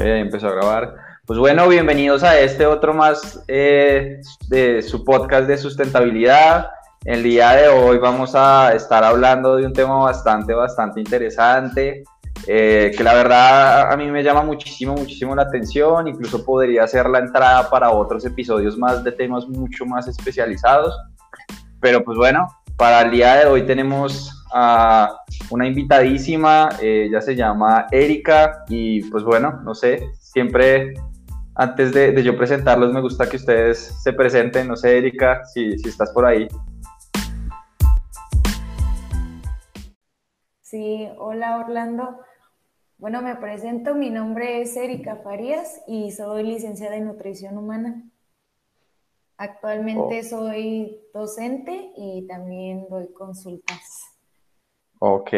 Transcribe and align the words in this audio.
empezó 0.00 0.48
a 0.48 0.52
grabar. 0.52 0.94
Pues 1.26 1.38
bueno, 1.38 1.68
bienvenidos 1.68 2.22
a 2.22 2.38
este 2.38 2.66
otro 2.66 2.94
más 2.94 3.42
eh, 3.46 4.20
de 4.48 4.82
su 4.82 5.04
podcast 5.04 5.46
de 5.46 5.58
sustentabilidad. 5.58 6.70
El 7.04 7.22
día 7.22 7.50
de 7.52 7.68
hoy 7.68 7.98
vamos 7.98 8.34
a 8.34 8.72
estar 8.74 9.04
hablando 9.04 9.56
de 9.56 9.66
un 9.66 9.72
tema 9.72 9.96
bastante, 9.96 10.52
bastante 10.54 11.00
interesante, 11.00 12.02
eh, 12.46 12.92
que 12.96 13.04
la 13.04 13.14
verdad 13.14 13.92
a 13.92 13.96
mí 13.96 14.10
me 14.10 14.22
llama 14.22 14.42
muchísimo, 14.42 14.94
muchísimo 14.94 15.34
la 15.34 15.42
atención. 15.42 16.08
Incluso 16.08 16.44
podría 16.44 16.86
ser 16.86 17.08
la 17.08 17.20
entrada 17.20 17.68
para 17.70 17.90
otros 17.90 18.24
episodios 18.24 18.76
más 18.76 19.04
de 19.04 19.12
temas 19.12 19.46
mucho 19.46 19.86
más 19.86 20.08
especializados. 20.08 20.94
Pero 21.80 22.02
pues 22.04 22.18
bueno, 22.18 22.48
para 22.76 23.02
el 23.02 23.10
día 23.10 23.36
de 23.36 23.46
hoy 23.46 23.62
tenemos 23.66 24.39
a 24.52 25.16
una 25.50 25.66
invitadísima, 25.66 26.70
eh, 26.80 27.06
ella 27.08 27.20
se 27.20 27.34
llama 27.36 27.86
Erika 27.90 28.64
y 28.68 29.02
pues 29.10 29.24
bueno, 29.24 29.60
no 29.64 29.74
sé, 29.74 30.10
siempre 30.18 30.94
antes 31.54 31.92
de, 31.92 32.22
yo 32.22 32.36
presentarlos 32.36 32.92
me 32.92 33.00
gusta 33.00 33.28
que 33.28 33.36
ustedes 33.36 33.78
se 34.02 34.12
presenten, 34.12 34.68
no 34.68 34.76
sé 34.76 34.96
Erika, 34.96 35.44
si, 35.44 35.78
si 35.78 35.88
estás 35.88 36.10
por 36.12 36.24
ahí. 36.24 36.48
Sí, 40.62 41.08
hola 41.18 41.58
Orlando. 41.58 42.20
Bueno, 42.96 43.22
me 43.22 43.34
presento, 43.34 43.94
mi 43.94 44.10
nombre 44.10 44.60
es 44.60 44.76
Erika 44.76 45.16
Farías 45.16 45.82
y 45.86 46.12
soy 46.12 46.44
licenciada 46.44 46.96
en 46.96 47.06
nutrición 47.06 47.58
humana. 47.58 48.04
Actualmente 49.36 50.20
oh. 50.20 50.22
soy 50.22 51.00
docente 51.14 51.92
y 51.96 52.26
también 52.26 52.86
doy 52.90 53.12
consultas. 53.12 54.09
Ok, 55.02 55.30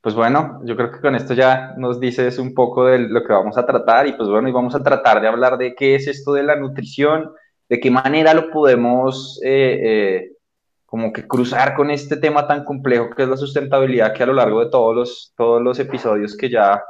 pues 0.00 0.14
bueno, 0.14 0.62
yo 0.64 0.74
creo 0.74 0.90
que 0.90 1.00
con 1.00 1.14
esto 1.14 1.34
ya 1.34 1.74
nos 1.76 2.00
dices 2.00 2.38
un 2.38 2.54
poco 2.54 2.86
de 2.86 2.98
lo 2.98 3.22
que 3.22 3.32
vamos 3.32 3.58
a 3.58 3.66
tratar 3.66 4.06
y 4.06 4.14
pues 4.14 4.26
bueno, 4.26 4.48
y 4.48 4.52
vamos 4.52 4.74
a 4.74 4.82
tratar 4.82 5.20
de 5.20 5.28
hablar 5.28 5.58
de 5.58 5.74
qué 5.74 5.96
es 5.96 6.06
esto 6.06 6.32
de 6.32 6.42
la 6.42 6.56
nutrición, 6.56 7.30
de 7.68 7.78
qué 7.78 7.90
manera 7.90 8.32
lo 8.32 8.50
podemos 8.50 9.38
eh, 9.44 9.80
eh, 9.82 10.32
como 10.86 11.12
que 11.12 11.28
cruzar 11.28 11.74
con 11.74 11.90
este 11.90 12.16
tema 12.16 12.46
tan 12.46 12.64
complejo 12.64 13.10
que 13.10 13.24
es 13.24 13.28
la 13.28 13.36
sustentabilidad 13.36 14.14
que 14.14 14.22
a 14.22 14.26
lo 14.26 14.32
largo 14.32 14.64
de 14.64 14.70
todos 14.70 14.94
los, 14.94 15.34
todos 15.36 15.60
los 15.60 15.78
episodios 15.78 16.34
que 16.34 16.48
ya 16.48 16.82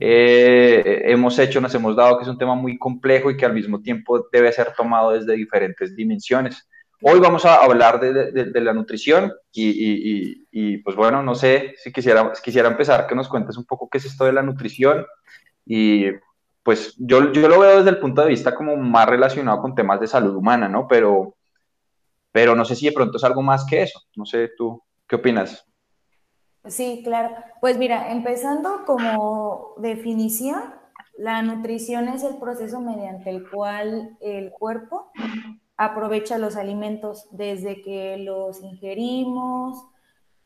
eh, 0.00 1.02
hemos 1.04 1.38
hecho, 1.38 1.60
nos 1.60 1.74
hemos 1.74 1.94
dado 1.94 2.16
que 2.16 2.22
es 2.22 2.30
un 2.30 2.38
tema 2.38 2.54
muy 2.54 2.78
complejo 2.78 3.30
y 3.30 3.36
que 3.36 3.44
al 3.44 3.52
mismo 3.52 3.82
tiempo 3.82 4.26
debe 4.32 4.50
ser 4.52 4.72
tomado 4.74 5.10
desde 5.10 5.34
diferentes 5.34 5.94
dimensiones. 5.94 6.66
Hoy 7.04 7.18
vamos 7.18 7.44
a 7.44 7.56
hablar 7.56 7.98
de, 7.98 8.60
la 8.60 8.72
nutrición 8.72 9.32
y, 9.52 10.76
pues 10.78 10.96
bueno, 10.96 11.22
no 11.22 11.34
sé 11.34 11.74
si 11.76 11.92
quisiera, 11.92 12.32
quisiera 12.42 12.68
empezar 12.68 13.06
que 13.06 13.14
nos 13.14 13.28
cuentes 13.28 13.56
un 13.56 13.64
poco 13.64 13.88
qué 13.90 13.98
es 13.98 14.04
esto 14.04 14.24
de 14.24 14.32
la 14.32 14.42
nutrición 14.42 15.04
y 15.66 16.06
pues 16.62 16.94
yo, 16.98 17.32
yo 17.32 17.48
lo 17.48 17.58
veo 17.58 17.78
desde 17.78 17.90
el 17.90 17.98
punto 17.98 18.22
de 18.22 18.28
vista 18.28 18.54
como 18.54 18.76
más 18.76 19.08
relacionado 19.08 19.60
con 19.60 19.74
temas 19.74 19.98
de 20.00 20.06
salud 20.06 20.36
humana, 20.36 20.68
¿no? 20.68 20.86
Pero, 20.86 21.34
pero 22.30 22.54
no 22.54 22.64
sé 22.64 22.76
si 22.76 22.86
de 22.86 22.92
pronto 22.92 23.16
es 23.16 23.24
algo 23.24 23.42
más 23.42 23.66
que 23.66 23.82
eso. 23.82 24.00
No 24.14 24.24
sé, 24.24 24.50
tú, 24.56 24.80
¿qué 25.08 25.16
opinas? 25.16 25.66
Sí, 26.66 27.02
claro. 27.02 27.34
Pues 27.60 27.78
mira, 27.78 28.12
empezando 28.12 28.84
como 28.86 29.74
definición, 29.78 30.62
la 31.18 31.42
nutrición 31.42 32.08
es 32.08 32.22
el 32.22 32.36
proceso 32.36 32.80
mediante 32.80 33.30
el 33.30 33.50
cual 33.50 34.16
el 34.20 34.52
cuerpo 34.52 35.10
aprovecha 35.76 36.38
los 36.38 36.56
alimentos 36.56 37.26
desde 37.30 37.82
que 37.82 38.16
los 38.18 38.62
ingerimos, 38.62 39.84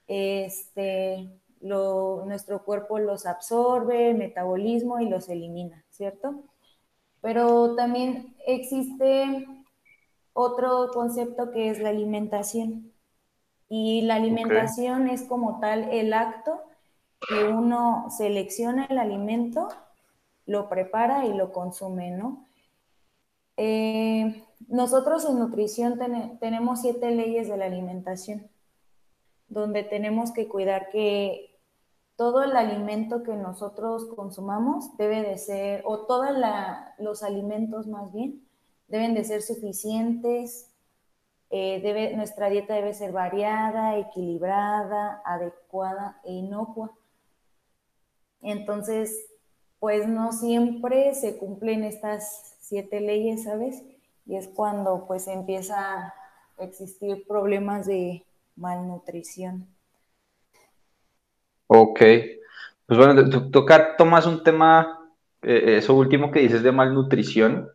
este, 0.07 1.29
nuestro 1.61 2.65
cuerpo 2.65 2.99
los 2.99 3.27
absorbe, 3.27 4.11
el 4.11 4.17
metabolismo 4.17 5.01
y 5.01 5.09
los 5.09 5.29
elimina, 5.29 5.85
¿cierto? 5.91 6.45
Pero 7.21 7.75
también 7.75 8.37
existe 8.47 9.47
otro 10.33 10.91
concepto 10.93 11.51
que 11.51 11.71
es 11.71 11.81
la 11.81 11.89
alimentación. 11.89 12.93
Y 13.69 14.03
la 14.03 14.15
alimentación 14.15 15.09
es 15.09 15.23
como 15.23 15.59
tal 15.59 15.89
el 15.91 16.13
acto 16.13 16.61
que 17.29 17.45
uno 17.49 18.07
selecciona 18.11 18.85
el 18.85 18.99
alimento, 18.99 19.69
lo 20.45 20.69
prepara 20.69 21.27
y 21.27 21.35
lo 21.35 21.53
consume, 21.53 22.13
¿no? 22.13 22.47
Eh, 23.57 24.45
nosotros 24.69 25.25
en 25.25 25.39
nutrición 25.39 25.99
tenemos 26.41 26.81
siete 26.81 27.11
leyes 27.11 27.49
de 27.49 27.57
la 27.57 27.67
alimentación, 27.67 28.49
donde 29.49 29.83
tenemos 29.83 30.33
que 30.33 30.49
cuidar 30.49 30.89
que 30.91 31.57
todo 32.17 32.43
el 32.43 32.57
alimento 32.57 33.23
que 33.23 33.37
nosotros 33.37 34.07
consumamos 34.17 34.97
debe 34.97 35.23
de 35.23 35.39
ser, 35.39 35.83
o 35.85 36.07
todos 36.07 36.31
los 36.99 37.23
alimentos 37.23 37.87
más 37.87 38.13
bien, 38.13 38.43
deben 38.89 39.15
de 39.15 39.25
ser 39.25 39.43
suficientes, 39.43 40.71
eh, 41.51 42.13
nuestra 42.17 42.49
dieta 42.49 42.75
debe 42.75 42.95
ser 42.95 43.13
variada, 43.13 43.99
equilibrada, 43.99 45.23
adecuada 45.25 46.21
e 46.25 46.33
inocua. 46.33 46.93
Entonces, 48.43 49.29
pues 49.79 50.09
no 50.09 50.33
siempre 50.33 51.15
se 51.15 51.37
cumplen 51.37 51.85
estas 51.85 52.56
siete 52.69 53.01
leyes, 53.01 53.45
¿sabes? 53.45 53.83
y 54.27 54.37
es 54.37 54.49
cuando 54.49 55.05
pues 55.07 55.29
empieza 55.29 55.77
a 55.79 56.15
existir 56.59 57.25
problemas 57.27 57.87
de 57.87 58.25
malnutrición. 58.57 59.67
Ok, 61.69 62.01
pues 62.87 62.99
bueno, 62.99 63.51
tocar, 63.51 63.95
tomas 63.97 64.27
un 64.27 64.43
tema, 64.43 65.11
eh, 65.43 65.77
eso 65.79 65.95
último 65.95 66.31
que 66.31 66.41
dices 66.41 66.63
de 66.63 66.73
malnutrición, 66.73 67.69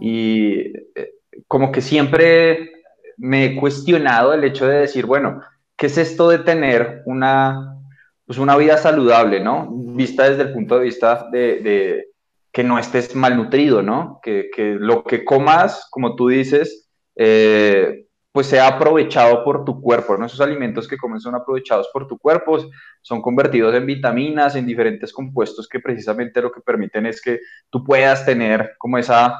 y 0.00 0.72
eh, 0.94 1.14
como 1.48 1.72
que 1.72 1.80
siempre 1.80 2.70
me 3.16 3.46
he 3.46 3.56
cuestionado 3.56 4.32
el 4.32 4.44
hecho 4.44 4.68
de 4.68 4.80
decir, 4.80 5.04
bueno, 5.04 5.42
¿qué 5.76 5.86
es 5.86 5.98
esto 5.98 6.28
de 6.28 6.38
tener 6.38 7.02
una, 7.06 7.76
pues 8.24 8.38
una 8.38 8.56
vida 8.56 8.76
saludable, 8.76 9.40
¿no? 9.40 9.68
Vista 9.70 10.30
desde 10.30 10.42
el 10.42 10.52
punto 10.52 10.78
de 10.78 10.84
vista 10.84 11.28
de 11.32 12.13
que 12.54 12.62
no 12.62 12.78
estés 12.78 13.16
malnutrido, 13.16 13.82
¿no? 13.82 14.20
Que, 14.22 14.48
lo 14.78 15.02
que 15.02 15.24
comas, 15.24 15.88
como 15.90 16.14
tú 16.14 16.28
dices, 16.28 16.88
eh, 17.16 18.06
pues 18.30 18.46
sea 18.46 18.68
aprovechado 18.68 19.42
por 19.42 19.64
tu 19.64 19.80
cuerpo, 19.80 20.16
¿no? 20.16 20.26
Esos 20.26 20.40
alimentos 20.40 20.86
que 20.86 20.96
comes 20.96 21.24
son 21.24 21.34
aprovechados 21.34 21.88
por 21.92 22.06
tu 22.06 22.16
cuerpo, 22.16 22.58
son 23.02 23.20
convertidos 23.20 23.74
en 23.74 23.86
vitaminas, 23.86 24.54
en 24.54 24.66
diferentes 24.66 25.12
compuestos 25.12 25.68
que 25.68 25.80
precisamente 25.80 26.40
lo 26.40 26.52
que 26.52 26.60
permiten 26.60 27.06
es 27.06 27.20
que 27.20 27.40
tú 27.70 27.82
puedas 27.82 28.24
tener 28.24 28.76
como 28.78 28.98
esa, 28.98 29.36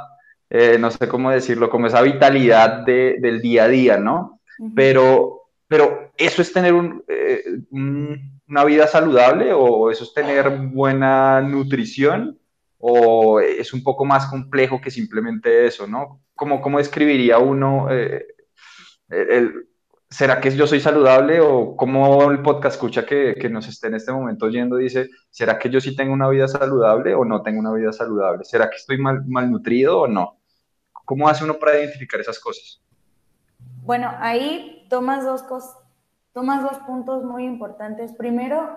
eh, 0.51 0.77
no 0.81 0.91
sé 0.91 1.07
cómo 1.07 1.31
decirlo, 1.31 1.71
como 1.71 1.87
esa 1.87 2.03
vitalidad 2.03 2.85
del 2.85 3.41
día 3.41 3.65
a 3.65 3.69
día, 3.69 3.97
¿no? 3.97 4.41
Pero, 4.75 5.51
pero 5.69 6.11
eso 6.17 6.43
es 6.43 6.53
tener 6.53 6.75
eh, 7.07 7.45
una 7.71 8.65
vida 8.65 8.89
saludable 8.89 9.53
o 9.53 9.93
eso 9.93 10.03
es 10.03 10.13
tener 10.13 10.51
buena 10.51 11.41
nutrición 11.41 12.41
o 12.87 13.41
es 13.41 13.73
un 13.73 13.83
poco 13.83 14.05
más 14.05 14.27
complejo 14.27 14.79
que 14.79 14.91
simplemente 14.91 15.65
eso, 15.67 15.87
¿no? 15.87 16.21
¿Cómo, 16.35 16.61
cómo 16.61 16.77
describiría 16.77 17.39
uno, 17.39 17.89
eh, 17.91 18.27
¿será 20.11 20.39
que 20.39 20.55
yo 20.55 20.67
soy 20.67 20.81
saludable 20.81 21.41
o 21.41 21.77
cómo 21.77 22.31
el 22.31 22.43
podcast 22.43 22.75
escucha 22.75 23.07
que, 23.07 23.37
que, 23.41 23.49
nos 23.49 23.67
esté 23.69 23.87
en 23.87 23.95
este 23.95 24.13
momento 24.13 24.45
oyendo 24.45 24.77
dice, 24.77 25.09
¿será 25.31 25.59
que 25.59 25.71
yo 25.71 25.81
sí 25.81 25.97
tengo 25.97 26.13
una 26.13 26.29
vida 26.29 26.47
saludable 26.47 27.15
o 27.15 27.25
no 27.25 27.41
tengo 27.43 27.61
una 27.61 27.73
vida 27.73 27.91
saludable? 27.91 28.45
¿Será 28.45 28.69
que 28.69 28.77
estoy 28.77 28.99
mal, 28.99 29.25
malnutrido 29.27 30.01
o 30.01 30.07
no? 30.07 30.41
¿Cómo 30.93 31.27
hace 31.27 31.43
uno 31.43 31.55
para 31.55 31.79
identificar 31.79 32.21
esas 32.21 32.39
cosas? 32.39 32.83
Bueno, 33.81 34.13
ahí 34.19 34.87
tomas 34.91 35.25
dos 35.25 35.43
cosas, 35.43 35.75
tomas 36.35 36.63
dos 36.63 36.77
puntos 36.81 37.25
muy 37.25 37.47
importantes. 37.47 38.13
Primero, 38.13 38.77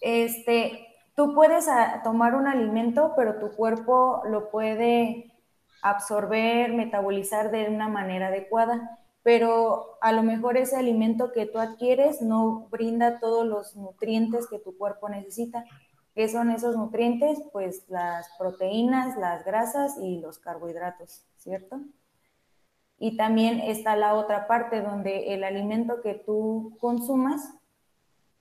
este, 0.00 0.89
Tú 1.14 1.34
puedes 1.34 1.68
ah, 1.68 2.00
tomar 2.02 2.34
un 2.34 2.46
alimento, 2.46 3.12
pero 3.16 3.38
tu 3.38 3.50
cuerpo 3.52 4.22
lo 4.26 4.50
puede 4.50 5.32
absorber, 5.82 6.72
metabolizar 6.72 7.50
de 7.50 7.68
una 7.68 7.88
manera 7.88 8.28
adecuada, 8.28 8.98
pero 9.22 9.98
a 10.00 10.12
lo 10.12 10.22
mejor 10.22 10.56
ese 10.56 10.76
alimento 10.76 11.32
que 11.32 11.46
tú 11.46 11.58
adquieres 11.58 12.22
no 12.22 12.68
brinda 12.70 13.18
todos 13.18 13.46
los 13.46 13.76
nutrientes 13.76 14.46
que 14.48 14.58
tu 14.58 14.76
cuerpo 14.76 15.08
necesita. 15.08 15.64
¿Qué 16.14 16.28
son 16.28 16.50
esos 16.50 16.76
nutrientes? 16.76 17.42
Pues 17.52 17.84
las 17.88 18.28
proteínas, 18.38 19.16
las 19.16 19.44
grasas 19.44 19.96
y 20.00 20.20
los 20.20 20.38
carbohidratos, 20.38 21.24
¿cierto? 21.36 21.80
Y 22.98 23.16
también 23.16 23.60
está 23.60 23.96
la 23.96 24.14
otra 24.14 24.46
parte 24.46 24.82
donde 24.82 25.32
el 25.34 25.44
alimento 25.44 26.02
que 26.02 26.14
tú 26.14 26.76
consumas, 26.80 27.54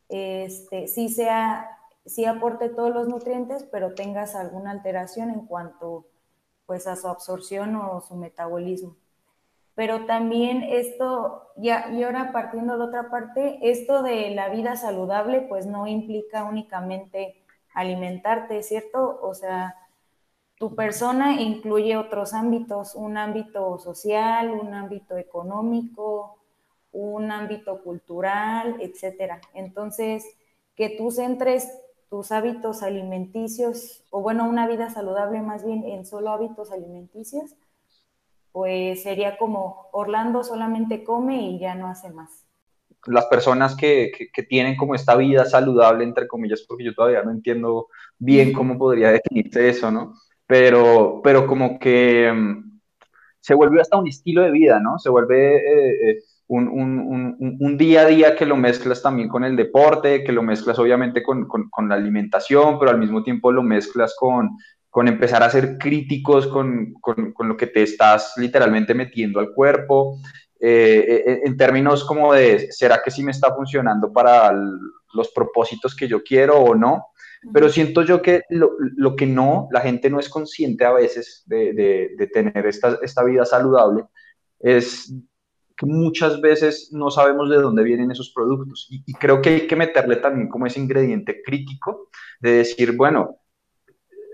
este, 0.10 0.88
sí 0.88 1.10
sea 1.10 1.79
sí 2.10 2.26
aporte 2.26 2.70
todos 2.70 2.94
los 2.94 3.08
nutrientes, 3.08 3.64
pero 3.72 3.94
tengas 3.94 4.36
alguna 4.36 4.72
alteración 4.72 5.30
en 5.30 5.46
cuanto 5.46 6.06
pues 6.66 6.88
a 6.88 6.96
su 6.96 7.08
absorción 7.08 7.76
o 7.76 8.02
su 8.02 8.16
metabolismo. 8.16 8.96
Pero 9.76 10.06
también 10.06 10.62
esto, 10.64 11.54
ya, 11.56 11.90
y 11.92 12.04
ahora 12.04 12.32
partiendo 12.34 12.78
de 12.78 12.84
otra 12.84 13.10
parte, 13.10 13.60
esto 13.62 14.04
de 14.04 14.32
la 14.32 14.50
vida 14.50 14.76
saludable 14.76 15.42
pues 15.42 15.66
no 15.66 15.88
implica 15.88 16.44
únicamente 16.44 17.44
alimentarte, 17.74 18.62
¿cierto? 18.62 19.20
O 19.22 19.34
sea, 19.34 19.76
tu 20.58 20.76
persona 20.76 21.42
incluye 21.42 21.96
otros 21.96 22.34
ámbitos, 22.34 22.94
un 22.96 23.18
ámbito 23.18 23.80
social, 23.80 24.52
un 24.52 24.74
ámbito 24.74 25.16
económico, 25.16 26.40
un 26.92 27.32
ámbito 27.32 27.82
cultural, 27.82 28.76
etcétera. 28.82 29.40
Entonces, 29.54 30.26
que 30.76 30.90
tú 30.90 31.12
centres 31.12 31.72
tus 32.10 32.32
hábitos 32.32 32.82
alimenticios, 32.82 34.04
o 34.10 34.22
bueno, 34.22 34.50
una 34.50 34.68
vida 34.68 34.90
saludable 34.90 35.42
más 35.42 35.64
bien 35.66 35.84
en 35.84 36.06
solo 36.06 36.32
hábitos 36.32 36.72
alimenticios, 36.72 37.56
pues 38.52 39.04
sería 39.04 39.38
como 39.38 39.90
Orlando 39.92 40.44
solamente 40.44 41.04
come 41.04 41.42
y 41.42 41.60
ya 41.60 41.76
no 41.76 41.88
hace 41.88 42.10
más. 42.10 42.46
Las 43.06 43.28
personas 43.28 43.76
que, 43.76 44.12
que, 44.34 44.44
tienen 44.44 44.76
como 44.76 44.96
esta 44.96 45.16
vida 45.16 45.46
saludable, 45.46 46.04
entre 46.04 46.28
comillas, 46.28 46.66
porque 46.68 46.84
yo 46.84 46.94
todavía 46.94 47.24
no 47.24 47.32
entiendo 47.32 47.88
bien 48.18 48.52
cómo 48.52 48.78
podría 48.78 49.12
definirse 49.12 49.70
eso, 49.70 49.90
¿no? 49.90 50.16
Pero, 50.46 51.22
pero 51.24 51.48
como 51.48 51.80
que 51.80 52.30
mm, 52.34 52.82
se 53.40 53.54
vuelve 53.54 53.80
hasta 53.80 53.98
un 53.98 54.08
estilo 54.08 54.42
de 54.42 54.52
vida, 54.52 54.80
¿no? 54.82 55.00
Se 55.00 55.10
vuelve 55.10 55.58
eh, 55.58 56.10
eh, 56.10 56.20
un, 56.50 56.68
un, 56.68 57.58
un, 57.60 57.78
día 57.78 58.02
a 58.02 58.06
día 58.06 58.36
que 58.36 58.46
lo 58.46 58.58
mezclas 58.58 59.04
también 59.04 59.30
con 59.30 59.44
el 59.44 59.56
deporte, 59.56 60.24
que 60.24 60.32
lo 60.32 60.42
mezclas 60.42 60.80
obviamente 60.80 61.22
con, 61.22 61.48
con, 61.48 61.70
con 61.70 61.88
la 61.88 61.96
alimentación, 61.96 62.80
pero 62.80 62.90
al 62.90 62.98
mismo 62.98 63.22
tiempo 63.22 63.52
lo 63.52 63.62
mezclas 63.62 64.16
con, 64.18 64.58
con 64.90 65.08
empezar 65.08 65.44
a 65.44 65.50
ser 65.52 65.78
críticos 65.78 66.48
con, 66.48 66.94
con, 67.02 67.34
con, 67.34 67.48
lo 67.48 67.56
que 67.56 67.68
te 67.68 67.84
estás 67.84 68.34
literalmente 68.38 68.96
metiendo 68.96 69.40
al 69.40 69.52
cuerpo, 69.52 70.18
eh, 70.60 71.24
eh, 71.26 71.42
en 71.46 71.56
términos 71.56 72.04
como 72.04 72.34
de, 72.34 72.72
¿será 72.72 73.00
que 73.04 73.12
sí 73.12 73.24
me 73.24 73.32
está 73.32 73.54
funcionando 73.54 74.12
para 74.12 74.52
los 74.52 75.30
propósitos 75.34 75.96
que 75.96 76.08
yo 76.08 76.24
quiero 76.24 76.58
o 76.58 76.74
no? 76.74 77.06
Pero 77.54 77.70
siento 77.70 78.02
yo 78.02 78.24
que 78.24 78.42
lo, 78.50 78.72
lo 78.80 79.16
que 79.16 79.28
no, 79.28 79.68
la 79.72 79.82
gente 79.82 80.10
no 80.10 80.20
es 80.20 80.28
consciente 80.28 80.84
a 80.84 80.94
veces 80.94 81.44
de, 81.46 81.74
de, 81.74 82.10
de 82.18 82.28
tener 82.28 82.66
esta, 82.66 82.98
esta 83.04 83.24
vida 83.24 83.46
saludable, 83.46 84.04
es 84.60 85.14
que 85.80 85.86
muchas 85.86 86.42
veces 86.42 86.90
no 86.92 87.10
sabemos 87.10 87.50
de 87.50 87.56
dónde 87.56 87.84
vienen 87.84 88.12
esos 88.12 88.32
productos. 88.36 88.88
Y, 88.90 89.14
creo 89.14 89.42
que 89.42 89.50
hay 89.50 89.68
que 89.68 89.78
meterle 89.78 90.18
también 90.18 90.50
como 90.50 90.66
ese 90.66 90.82
ingrediente 90.82 91.42
crítico 91.42 92.10
de 92.42 92.52
decir, 92.52 92.98
bueno, 92.98 93.38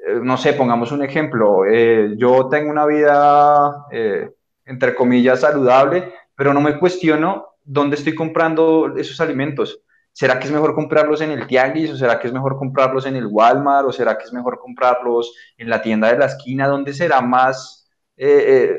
eh, 0.08 0.20
no 0.24 0.38
sé, 0.38 0.54
pongamos 0.54 0.92
un 0.92 1.04
ejemplo, 1.04 1.64
eh, 1.68 2.16
yo 2.18 2.50
tengo 2.50 2.72
una 2.72 2.88
vida, 2.88 3.86
eh, 3.92 4.32
entre 4.66 4.96
comillas, 4.96 5.42
saludable, 5.42 6.12
pero 6.36 6.52
no 6.52 6.62
me 6.62 6.80
cuestiono 6.80 7.46
dónde 7.64 7.98
estoy 7.98 8.16
comprando 8.16 8.96
esos 8.98 9.22
alimentos. 9.22 9.82
¿Será 10.12 10.40
que 10.40 10.48
es 10.48 10.52
mejor 10.52 10.74
comprarlos 10.74 11.22
en 11.22 11.30
el 11.30 11.46
tianguis 11.46 11.92
o 11.92 11.98
será 11.98 12.20
que 12.20 12.26
es 12.26 12.34
mejor 12.34 12.58
comprarlos 12.58 13.06
en 13.06 13.18
el 13.18 13.28
Walmart 13.28 13.88
o 13.88 13.92
será 13.92 14.18
que 14.18 14.24
es 14.24 14.34
mejor 14.34 14.58
comprarlos 14.60 15.32
en 15.58 15.70
la 15.70 15.82
tienda 15.84 16.12
de 16.12 16.18
la 16.18 16.26
esquina? 16.26 16.68
¿Dónde 16.68 16.94
será 16.94 17.22
más 17.22 17.85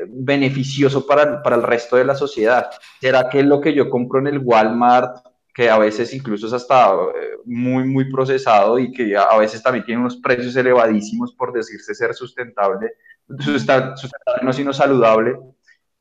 beneficioso 0.07 1.05
para, 1.05 1.43
para 1.43 1.55
el 1.55 1.63
resto 1.63 1.95
de 1.95 2.05
la 2.05 2.15
sociedad? 2.15 2.69
¿Será 2.99 3.29
que 3.29 3.43
lo 3.43 3.61
que 3.61 3.73
yo 3.73 3.89
compro 3.89 4.19
en 4.19 4.27
el 4.27 4.39
Walmart 4.39 5.27
que 5.57 5.71
a 5.71 5.79
veces 5.79 6.13
incluso 6.13 6.45
es 6.45 6.53
hasta 6.53 6.93
eh, 6.93 7.37
muy, 7.45 7.83
muy 7.83 8.11
procesado 8.11 8.77
y 8.77 8.91
que 8.91 9.17
a 9.17 9.35
veces 9.39 9.63
también 9.63 9.83
tiene 9.83 9.99
unos 9.99 10.17
precios 10.17 10.55
elevadísimos 10.55 11.33
por 11.33 11.51
decirse 11.51 11.95
ser 11.95 12.13
sustentable, 12.13 12.91
sustentable 13.39 13.95
no 14.43 14.53
sino 14.53 14.71
saludable. 14.71 15.35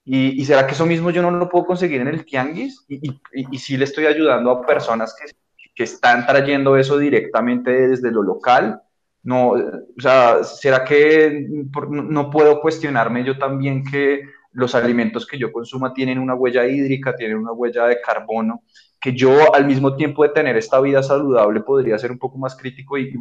Y, 0.05 0.39
y, 0.39 0.45
será 0.45 0.67
que 0.67 0.75
eso 0.75 0.85
mismo 0.85 1.11
yo 1.11 1.23
no 1.23 1.31
lo 1.31 1.49
puedo 1.49 1.65
conseguir 1.65 2.03
en 2.03 2.09
el 2.09 2.27
tianguis? 2.27 2.85
Y, 2.87 3.09
y, 3.09 3.21
y 3.33 3.59
sí 3.59 3.79
le 3.79 3.87
estoy 3.87 4.05
ayudando 4.05 4.51
a 4.51 4.67
personas 4.67 5.17
que, 5.19 5.35
que 5.75 5.85
están 5.85 6.27
trayendo 6.27 6.77
eso 6.77 6.99
directamente 6.99 7.89
desde 7.89 8.11
lo 8.11 8.23
local. 8.23 8.83
No, 9.27 9.51
o 9.51 10.01
sea, 10.01 10.45
¿será 10.45 10.85
que 10.85 11.49
no 11.91 12.31
puedo 12.31 12.61
cuestionarme 12.61 13.25
yo 13.25 13.37
también 13.37 13.83
que 13.85 14.23
los 14.53 14.75
alimentos 14.75 15.27
que 15.27 15.37
yo 15.37 15.51
consuma 15.51 15.93
tienen 15.93 16.19
una 16.19 16.35
huella 16.35 16.65
hídrica, 16.65 17.15
tienen 17.15 17.37
una 17.37 17.53
huella 17.53 17.87
de 17.87 18.01
carbono 18.01 18.63
que 19.01 19.13
yo 19.13 19.55
al 19.55 19.67
mismo 19.67 19.95
tiempo 19.97 20.23
de 20.23 20.31
tener 20.31 20.57
esta 20.57 20.81
vida 20.81 21.03
saludable 21.03 21.61
podría 21.61 21.99
ser 21.99 22.11
un 22.11 22.19
poco 22.19 22.39
más 22.39 22.57
crítico 22.57 22.99
y, 22.99 23.15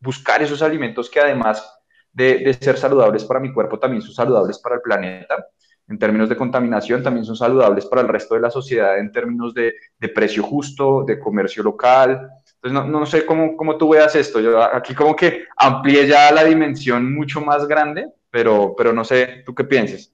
buscar 0.00 0.42
esos 0.42 0.62
alimentos 0.62 1.08
que 1.08 1.20
además 1.20 1.64
de, 2.12 2.52
ser 2.60 2.76
saludables 2.76 3.24
para 3.24 3.40
mi 3.40 3.52
cuerpo, 3.52 3.78
también 3.78 4.02
son 4.02 4.14
saludables 4.14 4.58
para 4.58 4.76
el 4.76 4.82
planeta. 4.82 5.46
En 5.88 5.98
términos 5.98 6.28
de 6.28 6.36
contaminación, 6.36 7.02
también 7.02 7.24
son 7.24 7.36
saludables 7.36 7.86
para 7.86 8.02
el 8.02 8.08
resto 8.08 8.34
de 8.34 8.40
la 8.40 8.50
sociedad 8.50 8.98
en 8.98 9.10
términos 9.12 9.54
de, 9.54 9.74
precio 10.14 10.42
justo, 10.42 11.04
de 11.04 11.18
comercio 11.18 11.62
local. 11.62 12.28
Entonces, 12.62 12.90
no, 12.90 13.00
no 13.00 13.06
sé 13.06 13.26
cómo, 13.26 13.56
cómo, 13.56 13.76
tú 13.76 13.88
veas 13.88 14.14
esto. 14.14 14.38
Yo 14.40 14.62
aquí 14.62 14.94
como 14.94 15.16
que 15.16 15.44
amplié 15.56 16.06
ya 16.06 16.30
la 16.30 16.44
dimensión 16.44 17.12
mucho 17.12 17.40
más 17.40 17.66
grande, 17.66 18.12
pero, 18.30 18.74
pero 18.76 18.92
no 18.92 19.04
sé, 19.04 19.42
¿tú 19.44 19.52
qué 19.52 19.64
piensas? 19.64 20.12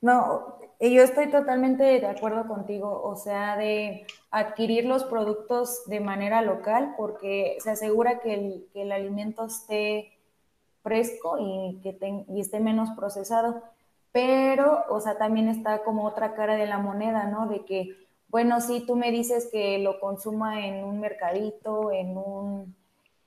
No, 0.00 0.58
yo 0.80 1.02
estoy 1.02 1.28
totalmente 1.28 1.82
de 1.82 2.06
acuerdo 2.06 2.46
contigo, 2.46 3.02
o 3.02 3.16
sea, 3.16 3.56
de 3.56 4.06
adquirir 4.30 4.84
los 4.84 5.02
productos 5.04 5.82
de 5.86 5.98
manera 5.98 6.40
local 6.42 6.94
porque 6.96 7.56
se 7.58 7.70
asegura 7.70 8.20
que 8.20 8.34
el, 8.34 8.66
que 8.72 8.82
el 8.82 8.92
alimento 8.92 9.46
esté 9.46 10.12
fresco 10.84 11.36
y 11.40 11.80
que 11.82 11.98
y 12.28 12.40
esté 12.40 12.60
menos 12.60 12.90
procesado. 12.90 13.62
Pero, 14.12 14.84
o 14.88 15.00
sea, 15.00 15.18
también 15.18 15.48
está 15.48 15.82
como 15.82 16.06
otra 16.06 16.34
cara 16.34 16.54
de 16.54 16.66
la 16.66 16.78
moneda, 16.78 17.24
¿no? 17.24 17.46
De 17.48 17.64
que, 17.64 18.07
bueno, 18.28 18.60
sí, 18.60 18.84
tú 18.86 18.96
me 18.96 19.10
dices 19.10 19.48
que 19.50 19.78
lo 19.78 20.00
consuma 20.00 20.66
en 20.66 20.84
un 20.84 21.00
mercadito, 21.00 21.92
en 21.92 22.16
un, 22.16 22.76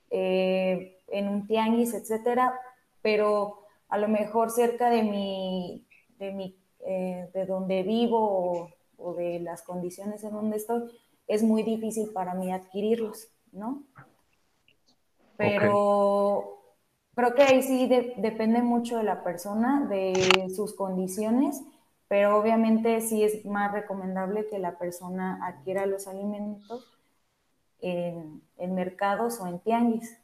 eh, 0.10 1.00
en 1.08 1.28
un 1.28 1.48
tianguis, 1.48 1.94
etcétera, 1.94 2.60
pero 3.02 3.66
a 3.90 3.98
lo 3.98 4.08
mejor 4.08 4.52
cerca 4.52 4.90
de 4.90 5.04
mi, 5.04 5.86
de 6.20 6.32
mi 6.32 6.56
eh, 6.84 7.30
de 7.34 7.46
donde 7.46 7.84
vivo 7.84 8.70
o, 8.98 9.14
de 9.14 9.40
las 9.40 9.62
condiciones 9.62 10.24
en 10.24 10.32
donde 10.32 10.58
estoy, 10.58 10.84
es 11.28 11.44
muy 11.44 11.62
difícil 11.62 12.10
para 12.10 12.34
mí 12.34 12.52
adquirirlos, 12.52 13.30
¿no? 13.52 13.84
Pero 15.38 16.60
creo 17.16 17.36
que 17.36 17.44
ahí 17.44 17.62
sí 17.62 17.88
depende 17.88 18.62
mucho 18.62 18.98
de 18.98 19.04
la 19.04 19.24
persona, 19.24 19.88
de 19.88 20.52
sus 20.56 20.74
condiciones, 20.74 21.62
pero 22.12 22.38
obviamente 22.38 23.00
sí 23.00 23.24
es 23.24 23.46
más 23.46 23.72
recomendable 23.72 24.46
que 24.50 24.60
la 24.60 24.78
persona 24.78 25.40
adquiera 25.48 25.86
los 25.86 26.08
alimentos 26.08 26.92
en, 27.80 28.42
en 28.58 28.76
mercados 28.76 29.40
o 29.40 29.48
en 29.48 29.60
tianguis, 29.60 30.20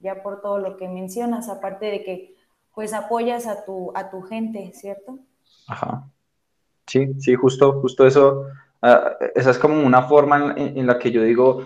ya 0.00 0.22
por 0.22 0.42
todo 0.42 0.58
lo 0.58 0.76
que 0.76 0.86
mencionas, 0.86 1.48
aparte 1.48 1.86
de 1.86 2.04
que 2.04 2.36
pues 2.74 2.92
apoyas 2.92 3.46
a 3.46 3.64
tu, 3.64 3.90
a 3.94 4.10
tu 4.10 4.20
gente, 4.20 4.70
¿cierto? 4.74 5.18
Ajá. 5.66 6.06
Sí, 6.86 7.14
sí, 7.18 7.34
justo, 7.36 7.80
justo 7.80 8.06
eso. 8.06 8.44
Ah, 8.82 9.16
esa 9.34 9.52
es 9.52 9.58
como 9.58 9.80
una 9.82 10.02
forma 10.02 10.52
en, 10.58 10.86
la 10.86 10.98
que 10.98 11.10
yo 11.10 11.22
digo, 11.22 11.64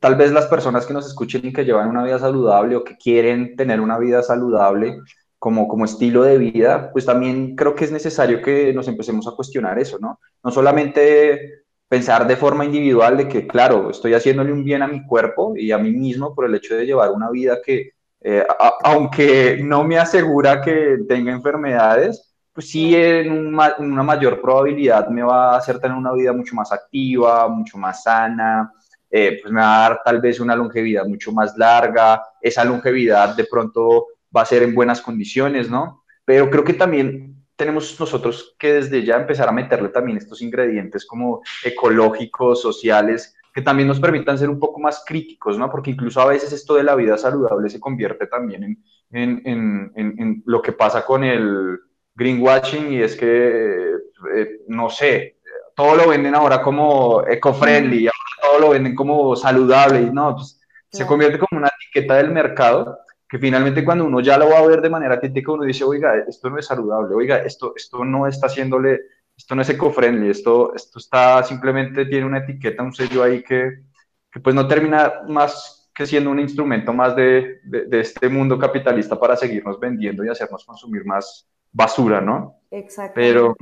tal 0.00 0.14
vez 0.14 0.32
las 0.32 0.46
personas 0.46 0.86
que 0.86 0.94
nos 0.94 1.06
escuchen 1.06 1.44
y 1.44 1.52
que 1.52 1.66
llevan 1.66 1.90
una 1.90 2.02
vida 2.02 2.18
saludable 2.18 2.76
o 2.76 2.82
que 2.82 2.96
quieren 2.96 3.56
tener 3.56 3.78
una 3.78 3.98
vida 3.98 4.22
saludable 4.22 5.02
como, 5.46 5.68
como 5.68 5.84
estilo 5.84 6.24
de 6.24 6.38
vida, 6.38 6.90
pues 6.90 7.06
también 7.06 7.54
creo 7.54 7.72
que 7.72 7.84
es 7.84 7.92
necesario 7.92 8.42
que 8.42 8.72
nos 8.72 8.88
empecemos 8.88 9.28
a 9.28 9.30
cuestionar 9.30 9.78
eso, 9.78 9.96
¿no? 10.00 10.18
No 10.42 10.50
solamente 10.50 11.62
pensar 11.86 12.26
de 12.26 12.34
forma 12.34 12.64
individual 12.64 13.16
de 13.16 13.28
que, 13.28 13.46
claro, 13.46 13.90
estoy 13.90 14.14
haciéndole 14.14 14.52
un 14.52 14.64
bien 14.64 14.82
a 14.82 14.88
mi 14.88 15.06
cuerpo 15.06 15.54
y 15.56 15.70
a 15.70 15.78
mí 15.78 15.92
mismo 15.92 16.34
por 16.34 16.46
el 16.46 16.54
hecho 16.56 16.74
de 16.74 16.84
llevar 16.84 17.12
una 17.12 17.30
vida 17.30 17.58
que, 17.64 17.92
eh, 18.22 18.44
aunque 18.82 19.60
no 19.62 19.84
me 19.84 20.00
asegura 20.00 20.60
que 20.60 20.98
tenga 21.08 21.30
enfermedades, 21.30 22.34
pues 22.52 22.68
sí 22.68 22.96
en, 22.96 23.54
una 23.78 24.02
mayor 24.02 24.40
probabilidad 24.40 25.06
me 25.10 25.22
va 25.22 25.54
a 25.54 25.58
hacer 25.58 25.78
tener 25.78 25.96
una 25.96 26.12
vida 26.12 26.32
mucho 26.32 26.56
más 26.56 26.72
activa, 26.72 27.46
mucho 27.46 27.78
más 27.78 28.02
sana, 28.02 28.72
eh, 29.08 29.38
pues 29.40 29.52
me 29.52 29.60
va 29.60 29.76
a 29.76 29.88
dar 29.90 30.00
tal 30.04 30.20
vez 30.20 30.40
una 30.40 30.56
longevidad 30.56 31.06
mucho 31.06 31.30
más 31.30 31.56
larga, 31.56 32.20
esa 32.40 32.64
longevidad 32.64 33.36
de 33.36 33.44
pronto 33.44 34.06
va 34.36 34.42
a 34.42 34.46
ser 34.46 34.62
en 34.62 34.74
buenas 34.74 35.00
condiciones, 35.00 35.70
¿no? 35.70 36.04
Pero 36.24 36.50
creo 36.50 36.64
que 36.64 36.74
también 36.74 37.36
tenemos 37.56 37.98
nosotros 37.98 38.54
que 38.58 38.74
desde 38.74 39.04
ya 39.04 39.16
empezar 39.16 39.48
a 39.48 39.52
meterle 39.52 39.88
también 39.88 40.18
estos 40.18 40.42
ingredientes 40.42 41.06
como 41.06 41.42
ecológicos, 41.64 42.60
sociales, 42.60 43.34
que 43.54 43.62
también 43.62 43.88
nos 43.88 43.98
permitan 43.98 44.36
ser 44.36 44.50
un 44.50 44.60
poco 44.60 44.78
más 44.80 45.02
críticos, 45.06 45.56
¿no? 45.56 45.70
Porque 45.70 45.90
incluso 45.90 46.20
a 46.20 46.26
veces 46.26 46.52
esto 46.52 46.74
de 46.74 46.82
la 46.82 46.94
vida 46.94 47.16
saludable 47.16 47.70
se 47.70 47.80
convierte 47.80 48.26
también 48.26 48.64
en, 48.64 48.82
en, 49.10 49.92
en, 49.94 50.14
en 50.20 50.42
lo 50.44 50.60
que 50.60 50.72
pasa 50.72 51.06
con 51.06 51.24
el 51.24 51.78
greenwashing 52.14 52.92
y 52.92 53.02
es 53.02 53.16
que, 53.16 53.94
eh, 54.34 54.60
no 54.68 54.90
sé, 54.90 55.38
todo 55.74 55.94
lo 55.94 56.08
venden 56.08 56.34
ahora 56.34 56.60
como 56.60 57.22
eco-friendly, 57.26 58.08
todo 58.42 58.58
lo 58.58 58.70
venden 58.70 58.94
como 58.94 59.36
saludable 59.36 60.02
y 60.02 60.10
no, 60.10 60.34
pues, 60.34 60.60
se 60.90 61.06
convierte 61.06 61.38
como 61.38 61.60
una 61.60 61.68
etiqueta 61.68 62.16
del 62.16 62.32
mercado 62.32 62.98
que 63.28 63.38
finalmente 63.38 63.84
cuando 63.84 64.04
uno 64.04 64.20
ya 64.20 64.38
lo 64.38 64.50
va 64.50 64.58
a 64.58 64.66
ver 64.66 64.80
de 64.80 64.90
manera 64.90 65.18
crítica 65.18 65.52
uno 65.52 65.64
dice, 65.64 65.84
oiga, 65.84 66.24
esto 66.28 66.48
no 66.48 66.58
es 66.58 66.66
saludable, 66.66 67.14
oiga, 67.14 67.38
esto, 67.38 67.72
esto 67.76 68.04
no 68.04 68.26
está 68.26 68.46
haciéndole, 68.46 69.00
esto 69.36 69.54
no 69.54 69.62
es 69.62 69.68
eco-friendly, 69.70 70.30
esto, 70.30 70.74
esto 70.74 70.98
está 70.98 71.42
simplemente 71.42 72.06
tiene 72.06 72.26
una 72.26 72.38
etiqueta, 72.38 72.82
un 72.82 72.92
sello 72.92 73.22
ahí 73.22 73.42
que, 73.42 73.82
que 74.30 74.40
pues 74.40 74.54
no 74.54 74.68
termina 74.68 75.22
más 75.28 75.90
que 75.92 76.06
siendo 76.06 76.30
un 76.30 76.38
instrumento 76.38 76.92
más 76.92 77.16
de, 77.16 77.60
de, 77.64 78.00
este 78.00 78.28
mundo 78.28 78.58
capitalista 78.58 79.18
para 79.18 79.34
seguirnos 79.34 79.80
vendiendo 79.80 80.22
y 80.22 80.28
hacernos 80.28 80.64
consumir 80.64 81.06
más 81.06 81.48
basura, 81.72 82.20
¿no? 82.20 82.60
Exacto. 82.70 83.14
Pero, 83.14 83.56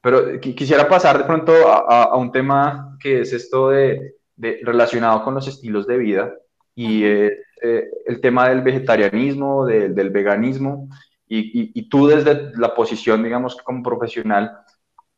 pero 0.00 0.40
quisiera 0.40 0.88
pasar 0.88 1.18
de 1.18 1.24
pronto 1.24 1.52
a, 1.68 2.04
a, 2.04 2.16
un 2.16 2.30
tema 2.30 2.96
que 3.00 3.22
es 3.22 3.32
esto 3.32 3.70
de, 3.70 4.14
de, 4.36 4.60
relacionado 4.62 5.24
con 5.24 5.34
los 5.34 5.48
estilos 5.48 5.88
de 5.88 5.98
vida 5.98 6.32
y 6.76 7.04
eh, 7.04 7.38
el 7.60 8.20
tema 8.20 8.48
del 8.48 8.62
vegetarianismo, 8.62 9.66
del 9.66 10.10
veganismo, 10.10 10.88
y, 11.26 11.88
tú 11.88 12.08
desde 12.08 12.50
la 12.56 12.74
posición, 12.74 13.22
digamos, 13.22 13.56
como 13.56 13.82
profesional, 13.82 14.50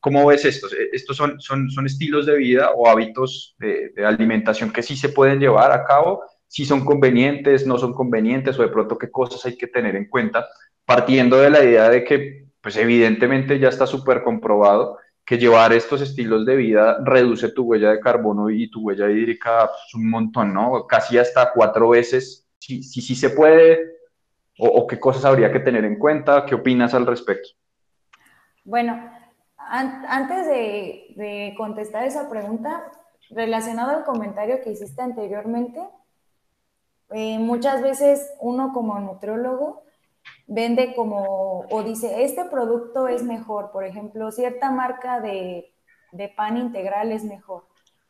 ¿Cómo 0.02 0.26
ves 0.26 0.44
estos? 0.44 0.72
Eh, 0.72 0.90
¿Estos 0.92 1.16
son, 1.16 1.40
son, 1.40 1.70
son 1.70 1.86
estilos 1.86 2.26
de 2.26 2.36
vida 2.36 2.72
o 2.74 2.88
hábitos 2.88 3.54
de, 3.60 3.92
alimentación 4.04 4.72
que 4.72 4.82
sí 4.82 4.96
se 4.96 5.10
pueden 5.10 5.38
llevar 5.38 5.70
a 5.70 5.84
cabo? 5.84 6.24
Si 6.48 6.64
son 6.64 6.84
convenientes, 6.84 7.68
no 7.68 7.78
son 7.78 7.94
convenientes 7.94 8.58
o 8.58 8.62
de 8.62 8.68
pronto 8.68 8.98
qué 8.98 9.12
cosas 9.12 9.46
hay 9.46 9.56
que 9.56 9.68
tener 9.68 9.94
en 9.94 10.08
cuenta, 10.08 10.44
partiendo 10.84 11.36
de 11.36 11.50
la 11.50 11.62
idea 11.62 11.88
de 11.88 12.02
que, 12.02 12.48
pues 12.60 12.76
evidentemente 12.78 13.60
ya 13.60 13.68
está 13.68 13.86
súper 13.86 14.24
comprobado 14.24 14.98
que 15.24 15.38
llevar 15.38 15.72
estos 15.72 16.00
estilos 16.00 16.44
de 16.44 16.56
vida 16.56 16.98
reduce 17.04 17.50
tu 17.50 17.64
huella 17.64 17.90
de 17.90 18.00
carbono 18.00 18.50
y 18.50 18.70
tu 18.70 18.82
huella 18.82 19.10
hídrica 19.10 19.68
pues, 19.68 19.94
un 19.94 20.10
montón, 20.10 20.52
¿no? 20.52 20.86
Casi 20.86 21.18
hasta 21.18 21.52
cuatro 21.52 21.90
veces, 21.90 22.48
si 22.58 22.82
sí 22.82 23.14
se 23.14 23.30
puede, 23.30 23.92
o, 24.58 24.66
o 24.66 24.86
qué 24.86 24.98
cosas 24.98 25.24
habría 25.24 25.52
que 25.52 25.60
tener 25.60 25.84
en 25.84 25.98
cuenta, 25.98 26.44
¿qué 26.44 26.54
opinas 26.54 26.94
al 26.94 27.06
respecto? 27.06 27.50
Bueno, 28.64 29.10
antes 29.58 30.46
de, 30.46 31.54
contestar 31.56 32.04
esa 32.04 32.28
pregunta, 32.28 32.90
relacionado 33.30 33.90
al 33.90 34.04
comentario 34.04 34.60
que 34.62 34.70
hiciste 34.70 35.02
anteriormente, 35.02 35.80
eh, 37.10 37.38
muchas 37.38 37.82
veces 37.82 38.32
uno 38.40 38.72
como 38.72 38.98
nutriólogo 38.98 39.84
vende 40.46 40.94
como 40.94 41.60
o 41.70 41.82
dice, 41.82 42.24
este 42.24 42.44
producto 42.44 43.08
es 43.08 43.22
mejor, 43.22 43.70
por 43.70 43.84
ejemplo, 43.84 44.30
cierta 44.30 44.70
marca 44.70 45.20
de, 45.20 45.72
pan 46.36 46.56
integral 46.56 47.12
es 47.12 47.24
mejor, 47.24 47.64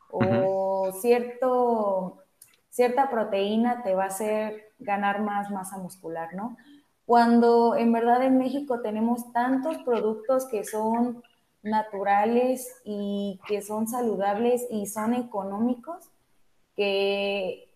o 0.09 0.91
cierto, 1.01 2.23
cierta 2.69 3.09
proteína 3.09 3.81
te 3.83 3.95
va 3.95 4.03
a 4.03 4.07
hacer 4.07 4.73
ganar 4.79 5.21
más 5.21 5.49
masa 5.51 5.77
muscular, 5.77 6.33
¿no? 6.33 6.57
Cuando 7.05 7.75
en 7.75 7.91
verdad 7.91 8.23
en 8.23 8.37
México 8.37 8.81
tenemos 8.81 9.31
tantos 9.33 9.77
productos 9.79 10.45
que 10.47 10.63
son 10.63 11.23
naturales 11.61 12.81
y 12.83 13.39
que 13.47 13.61
son 13.61 13.87
saludables 13.87 14.67
y 14.69 14.85
son 14.87 15.13
económicos, 15.13 16.09
que, 16.75 17.69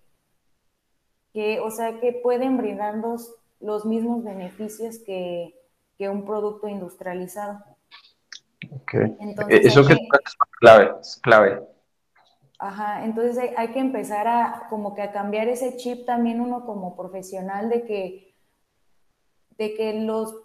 que 1.34 1.60
o 1.60 1.72
sea, 1.72 2.00
que 2.00 2.14
pueden 2.14 2.58
brindarnos 2.58 3.34
los 3.60 3.86
mismos 3.86 4.24
beneficios 4.24 5.00
que, 5.06 5.54
un 6.00 6.26
producto 6.26 6.68
industrializado. 6.68 7.60
Entonces, 9.20 9.66
Eso 9.66 9.86
que, 9.86 9.94
es 9.94 10.00
clave, 10.60 10.92
es 11.02 11.20
clave. 11.24 11.62
Ajá, 12.60 13.04
entonces 13.04 13.52
hay, 13.56 13.68
que 13.70 13.80
empezar 13.80 14.28
a 14.28 14.68
como 14.70 14.94
que 14.94 15.02
a 15.02 15.12
cambiar 15.12 15.48
ese 15.48 15.78
chip 15.78 16.06
también 16.06 16.40
uno 16.40 16.66
como 16.66 16.96
profesional 16.96 17.70
de 17.70 17.86
que 17.86 18.36
de 19.58 19.74
que 19.74 20.02
los 20.02 20.36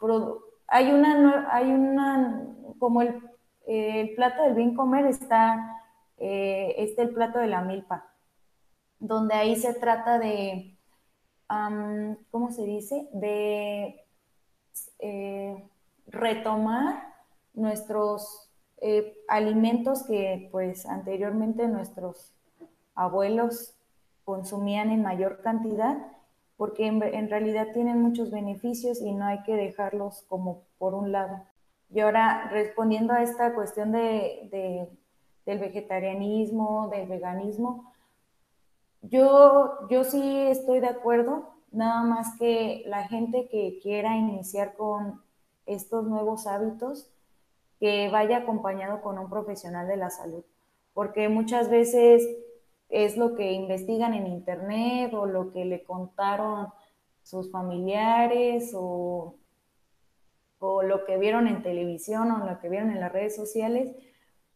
hay 0.67 0.91
una 0.91 1.49
hay 1.51 1.71
una 1.71 2.47
como 2.79 3.03
el 3.03 3.21
el 3.67 4.15
plato 4.15 4.43
del 4.43 4.55
bien 4.55 4.75
comer 4.75 5.07
está, 5.07 5.83
eh, 6.19 6.95
el 6.97 7.11
plato 7.11 7.39
de 7.39 7.47
la 7.47 7.63
milpa, 7.63 8.13
donde 8.99 9.35
ahí 9.35 9.57
se 9.57 9.75
trata 9.75 10.19
de, 10.19 10.72
¿cómo 12.31 12.51
se 12.51 12.65
dice? 12.65 13.09
De 13.13 14.05
eh, 14.99 15.65
retomar 16.07 17.15
nuestros 17.55 18.51
eh, 18.81 19.17
alimentos 19.29 20.03
que 20.05 20.49
pues 20.51 20.87
anteriormente 20.87 21.69
nuestros 21.69 22.33
abuelos 22.95 23.75
consumían 24.25 24.91
en 24.91 25.03
mayor 25.03 25.41
cantidad, 25.43 25.99
porque 26.57 26.87
en 26.87 27.29
realidad 27.29 27.69
tienen 27.73 28.01
muchos 28.01 28.31
beneficios 28.31 29.01
y 29.01 29.13
no 29.13 29.25
hay 29.25 29.43
que 29.43 29.57
dejarlos 29.57 30.25
como 30.29 30.63
por 30.79 30.95
un 30.95 31.11
lado. 31.13 31.43
Y 31.93 32.01
ahora, 32.01 32.49
respondiendo 32.51 33.13
a 33.13 33.23
esta 33.23 33.55
cuestión 33.55 33.93
de, 33.93 34.89
del 35.45 35.59
vegetarianismo, 35.59 36.89
del 36.89 37.09
veganismo, 37.09 37.92
yo, 39.03 39.89
yo 39.91 40.05
sí 40.05 40.47
estoy 40.49 40.81
de 40.81 40.89
acuerdo, 40.89 41.55
nada 41.71 42.03
más 42.03 42.39
que 42.39 42.83
la 42.87 43.09
gente 43.09 43.49
que 43.51 43.79
quiera 43.83 44.17
iniciar 44.17 44.75
con 44.75 45.23
estos 45.67 46.05
nuevos 46.05 46.47
hábitos, 46.47 47.09
que 47.79 48.09
vaya 48.11 48.39
acompañado 48.39 49.03
con 49.03 49.19
un 49.19 49.29
profesional 49.29 49.89
de 49.89 49.97
la 49.97 50.11
salud, 50.11 50.45
porque 50.95 51.29
muchas 51.29 51.69
veces 51.69 52.27
es 52.89 53.17
lo 53.17 53.35
que 53.35 53.53
investigan 53.53 54.15
en 54.15 54.27
internet 54.27 55.13
o 55.15 55.27
lo 55.27 55.53
que 55.53 55.65
le 55.65 55.83
contaron 55.83 56.69
sus 57.23 57.51
familiares 57.51 58.73
o 58.75 59.37
o 60.63 60.83
lo 60.83 61.05
que 61.05 61.19
vieron 61.19 61.49
en 61.49 61.63
televisión 61.63 62.31
o 62.31 62.47
lo 62.47 62.61
que 62.61 62.69
vieron 62.69 62.91
en 62.91 63.01
las 63.01 63.13
redes 63.13 63.35
sociales, 63.35 63.91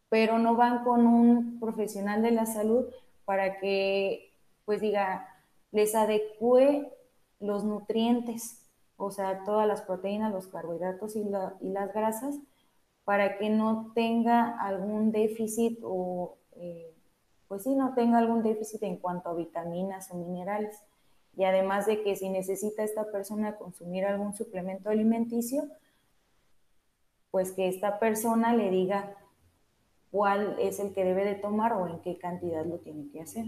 pero 0.08 0.38
no 0.38 0.54
van 0.54 0.84
con 0.84 1.04
un 1.04 1.58
profesional 1.58 2.22
de 2.22 2.30
la 2.30 2.46
salud 2.46 2.86
para 3.24 3.58
que, 3.58 4.25
pues 4.66 4.82
diga, 4.82 5.26
les 5.70 5.94
adecue 5.94 6.92
los 7.40 7.64
nutrientes, 7.64 8.68
o 8.98 9.10
sea, 9.10 9.44
todas 9.44 9.66
las 9.66 9.80
proteínas, 9.82 10.32
los 10.32 10.48
carbohidratos 10.48 11.16
y, 11.16 11.24
las 11.24 11.94
grasas, 11.94 12.38
para 13.04 13.38
que 13.38 13.48
no 13.48 13.92
tenga 13.94 14.60
algún 14.60 15.12
déficit 15.12 15.78
o, 15.82 16.36
eh, 16.56 16.92
pues 17.46 17.62
sí, 17.62 17.74
no 17.74 17.94
tenga 17.94 18.18
algún 18.18 18.42
déficit 18.42 18.82
en 18.82 18.96
cuanto 18.96 19.28
a 19.30 19.34
vitaminas 19.34 20.10
o 20.10 20.16
minerales. 20.16 20.82
Y 21.36 21.44
además 21.44 21.86
de 21.86 22.02
que 22.02 22.16
si 22.16 22.28
necesita 22.28 22.82
esta 22.82 23.12
persona 23.12 23.56
consumir 23.56 24.04
algún 24.04 24.34
suplemento 24.34 24.90
alimenticio, 24.90 25.64
pues 27.30 27.52
que 27.52 27.68
esta 27.68 28.00
persona 28.00 28.54
le 28.54 28.70
diga 28.70 29.14
cuál 30.10 30.56
es 30.58 30.80
el 30.80 30.94
que 30.94 31.04
debe 31.04 31.24
de 31.24 31.34
tomar 31.34 31.74
o 31.74 31.86
en 31.86 32.00
qué 32.00 32.18
cantidad 32.18 32.64
lo 32.64 32.78
tiene 32.78 33.08
que 33.10 33.20
hacer. 33.20 33.44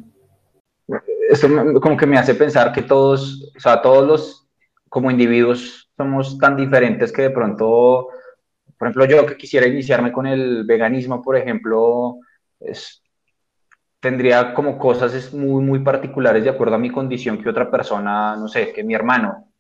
Esto 1.29 1.49
como 1.81 1.97
que 1.97 2.07
me 2.07 2.19
hace 2.19 2.35
pensar 2.35 2.73
que 2.73 2.83
todos, 2.83 3.53
o 3.57 3.61
sea, 3.61 3.83
todos 3.83 4.07
los 4.07 4.49
como 4.89 5.11
individuos 5.11 5.91
somos 5.97 6.39
tan 6.39 6.57
diferentes 6.57 7.13
que 7.13 7.23
de 7.23 7.31
pronto, 7.31 8.09
por 8.79 8.89
ejemplo, 8.89 9.05
yo 9.05 9.27
que 9.27 9.37
quisiera 9.37 9.67
iniciarme 9.67 10.13
con 10.13 10.27
el 10.27 10.65
veganismo, 10.65 11.21
por 11.23 11.37
ejemplo, 11.37 12.19
tendría 14.01 14.55
como 14.55 14.79
cosas 14.79 15.33
muy, 15.35 15.63
muy 15.63 15.81
particulares 15.81 16.45
de 16.45 16.51
acuerdo 16.51 16.77
a 16.77 16.79
mi 16.79 16.91
condición 16.91 17.43
que 17.43 17.51
otra 17.51 17.71
persona, 17.71 18.37
no 18.37 18.49
sé, 18.49 18.73
que 18.73 18.85
mi 18.85 18.95
hermano. 18.95 19.53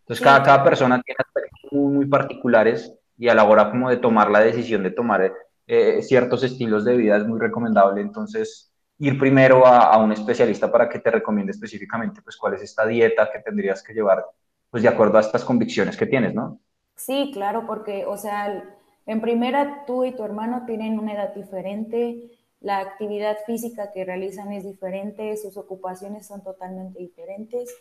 Entonces, 0.00 0.24
cada, 0.24 0.42
cada 0.42 0.64
persona 0.64 1.00
tiene 1.02 1.16
aspectos 1.18 1.72
muy, 1.72 1.92
muy 1.92 2.06
particulares 2.06 2.92
y 3.16 3.28
a 3.28 3.34
la 3.34 3.44
hora 3.44 3.70
como 3.70 3.90
de 3.90 3.98
tomar 3.98 4.30
la 4.30 4.40
decisión 4.40 4.82
de 4.82 4.90
tomar 4.90 5.32
eh, 5.66 6.02
ciertos 6.02 6.42
estilos 6.42 6.84
de 6.84 6.96
vida 6.96 7.16
es 7.16 7.26
muy 7.26 7.38
recomendable. 7.38 8.00
Entonces, 8.00 8.73
ir 8.98 9.18
primero 9.18 9.66
a, 9.66 9.96
un 9.98 10.12
especialista 10.12 10.70
para 10.70 10.88
que 10.88 10.98
te 10.98 11.10
recomiende 11.10 11.52
específicamente 11.52 12.22
pues 12.22 12.36
cuál 12.36 12.54
es 12.54 12.62
esta 12.62 12.86
dieta 12.86 13.30
que 13.32 13.40
tendrías 13.40 13.82
que 13.82 13.92
llevar 13.92 14.24
pues 14.70 14.82
de 14.82 14.88
acuerdo 14.88 15.18
a 15.18 15.20
estas 15.20 15.44
convicciones 15.44 15.96
que 15.96 16.06
tienes, 16.06 16.34
¿no? 16.34 16.58
Sí, 16.96 17.30
claro, 17.32 17.64
porque, 17.66 18.06
o 18.06 18.16
sea, 18.16 18.64
en 19.06 19.20
primera 19.20 19.84
tú 19.86 20.04
y 20.04 20.12
tu 20.12 20.24
hermano 20.24 20.64
tienen 20.66 20.98
una 20.98 21.14
edad 21.14 21.34
diferente, 21.34 22.30
la 22.60 22.78
actividad 22.78 23.36
física 23.46 23.92
que 23.92 24.04
realizan 24.04 24.52
es 24.52 24.64
diferente, 24.64 25.36
sus 25.36 25.56
ocupaciones 25.56 26.26
son 26.26 26.42
totalmente 26.42 26.98
diferentes 26.98 27.74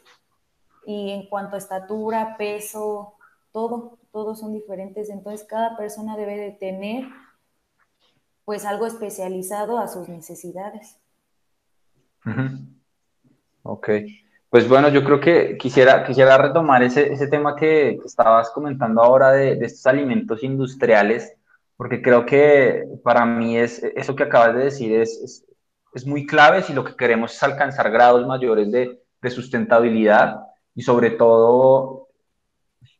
y 0.85 1.11
en 1.11 1.27
cuanto 1.29 1.55
a 1.55 1.59
estatura, 1.59 2.35
peso, 2.37 3.15
todo, 3.51 3.97
todos 4.11 4.39
son 4.39 4.53
diferentes, 4.53 5.09
entonces 5.09 5.47
cada 5.47 5.77
persona 5.77 6.17
debe 6.17 6.37
de 6.37 6.51
tener 6.51 7.05
pues 8.45 8.65
algo 8.65 8.85
especializado 8.85 9.77
a 9.77 9.87
sus 9.87 10.09
necesidades. 10.09 10.99
Ok, 13.63 13.89
pues 14.49 14.67
bueno, 14.67 14.89
yo 14.89 15.03
creo 15.03 15.19
que 15.19 15.57
quisiera, 15.57 16.03
quisiera 16.03 16.37
retomar 16.37 16.83
ese, 16.83 17.11
ese 17.11 17.27
tema 17.27 17.55
que, 17.55 17.99
estabas 18.05 18.49
comentando 18.51 19.01
ahora 19.01 19.31
de, 19.31 19.55
de, 19.55 19.65
estos 19.65 19.85
alimentos 19.87 20.43
industriales, 20.43 21.33
porque 21.75 22.01
creo 22.01 22.25
que 22.25 22.85
para 23.03 23.25
mí 23.25 23.57
es, 23.57 23.81
eso 23.95 24.15
que 24.15 24.23
acabas 24.23 24.55
de 24.55 24.65
decir 24.65 24.93
es, 24.93 25.17
es, 25.23 25.45
es 25.93 26.05
muy 26.05 26.25
clave 26.25 26.61
si 26.61 26.73
lo 26.73 26.83
que 26.85 26.95
queremos 26.95 27.33
es 27.33 27.43
alcanzar 27.43 27.91
grados 27.91 28.27
mayores 28.27 28.71
de, 28.71 29.01
de 29.21 29.29
sustentabilidad 29.29 30.39
y 30.75 30.83
sobre 30.83 31.11
todo 31.11 32.09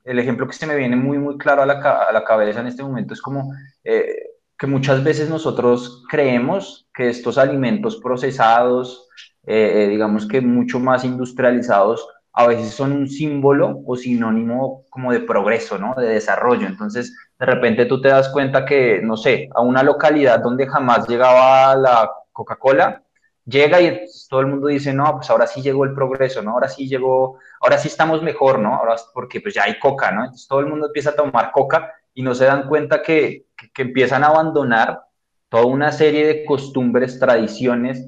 el 0.04 0.20
ejemplo 0.20 0.48
que 0.48 0.54
se 0.54 0.68
me 0.68 0.76
viene 0.76 0.96
muy, 0.96 1.18
muy 1.18 1.38
claro 1.38 1.62
a 1.62 1.66
la, 1.66 1.74
a 1.80 2.12
la 2.12 2.24
cabeza 2.24 2.60
en 2.60 2.68
este 2.68 2.84
momento 2.84 3.14
es 3.14 3.22
como 3.22 3.54
eh, 3.84 4.33
que 4.64 4.68
muchas 4.68 5.04
veces 5.04 5.30
nosotros 5.30 6.06
creemos 6.10 6.88
que 6.94 7.10
estos 7.10 7.38
alimentos 7.38 7.98
procesados 7.98 9.10
eh, 9.46 9.88
digamos 9.90 10.28
que 10.28 10.42
mucho 10.42 10.80
más 10.80 11.04
industrializados, 11.04 12.08
a 12.32 12.48
veces 12.48 12.74
son 12.74 12.94
un 12.94 13.10
símbolo 13.10 13.82
o 13.86 13.96
sinónimo 13.96 14.86
como 14.90 15.12
de 15.12 15.20
progreso, 15.20 15.78
¿no? 15.78 15.94
De 15.96 16.08
desarrollo. 16.08 16.66
Entonces, 16.66 17.16
de 17.38 17.46
repente 17.46 17.86
tú 17.86 18.02
te 18.02 18.08
das 18.08 18.30
cuenta 18.30 18.66
que, 18.66 19.02
no 19.04 19.18
sé, 19.18 19.50
a 19.54 19.62
una 19.62 19.84
localidad 19.84 20.40
donde 20.40 20.68
jamás 20.68 21.08
llegaba 21.08 21.76
la 21.76 22.10
Coca-Cola, 22.32 23.04
llega 23.46 23.82
y 23.82 24.06
todo 24.30 24.40
el 24.40 24.48
mundo 24.48 24.68
dice, 24.68 24.94
no, 24.94 25.18
pues 25.18 25.30
ahora 25.30 25.46
sí 25.46 25.62
llegó 25.62 25.84
el 25.84 25.94
progreso, 25.94 26.42
¿no? 26.42 26.52
Ahora 26.52 26.70
sí 26.70 26.88
llegó, 26.88 27.38
ahora 27.62 27.78
sí 27.78 27.90
estamos 27.90 28.24
mejor, 28.24 28.60
¿no? 28.60 28.76
Ahora 28.76 28.96
porque 29.14 29.42
pues 29.42 29.54
ya 29.54 29.64
hay 29.66 29.78
coca, 29.78 30.12
¿no? 30.12 30.22
Entonces 30.22 30.48
todo 30.48 30.62
el 30.62 30.68
mundo 30.68 30.88
empieza 30.88 31.12
a 31.12 31.16
tomar 31.16 31.52
coca 31.52 31.94
y 32.14 32.24
no 32.24 32.36
se 32.36 32.46
dan 32.46 32.68
cuenta 32.68 33.02
que, 33.02 33.48
que 33.74 33.82
empiezan 33.82 34.24
a 34.24 34.28
abandonar 34.28 35.02
toda 35.50 35.66
una 35.66 35.92
serie 35.92 36.26
de 36.26 36.46
costumbres, 36.46 37.20
tradiciones 37.20 38.08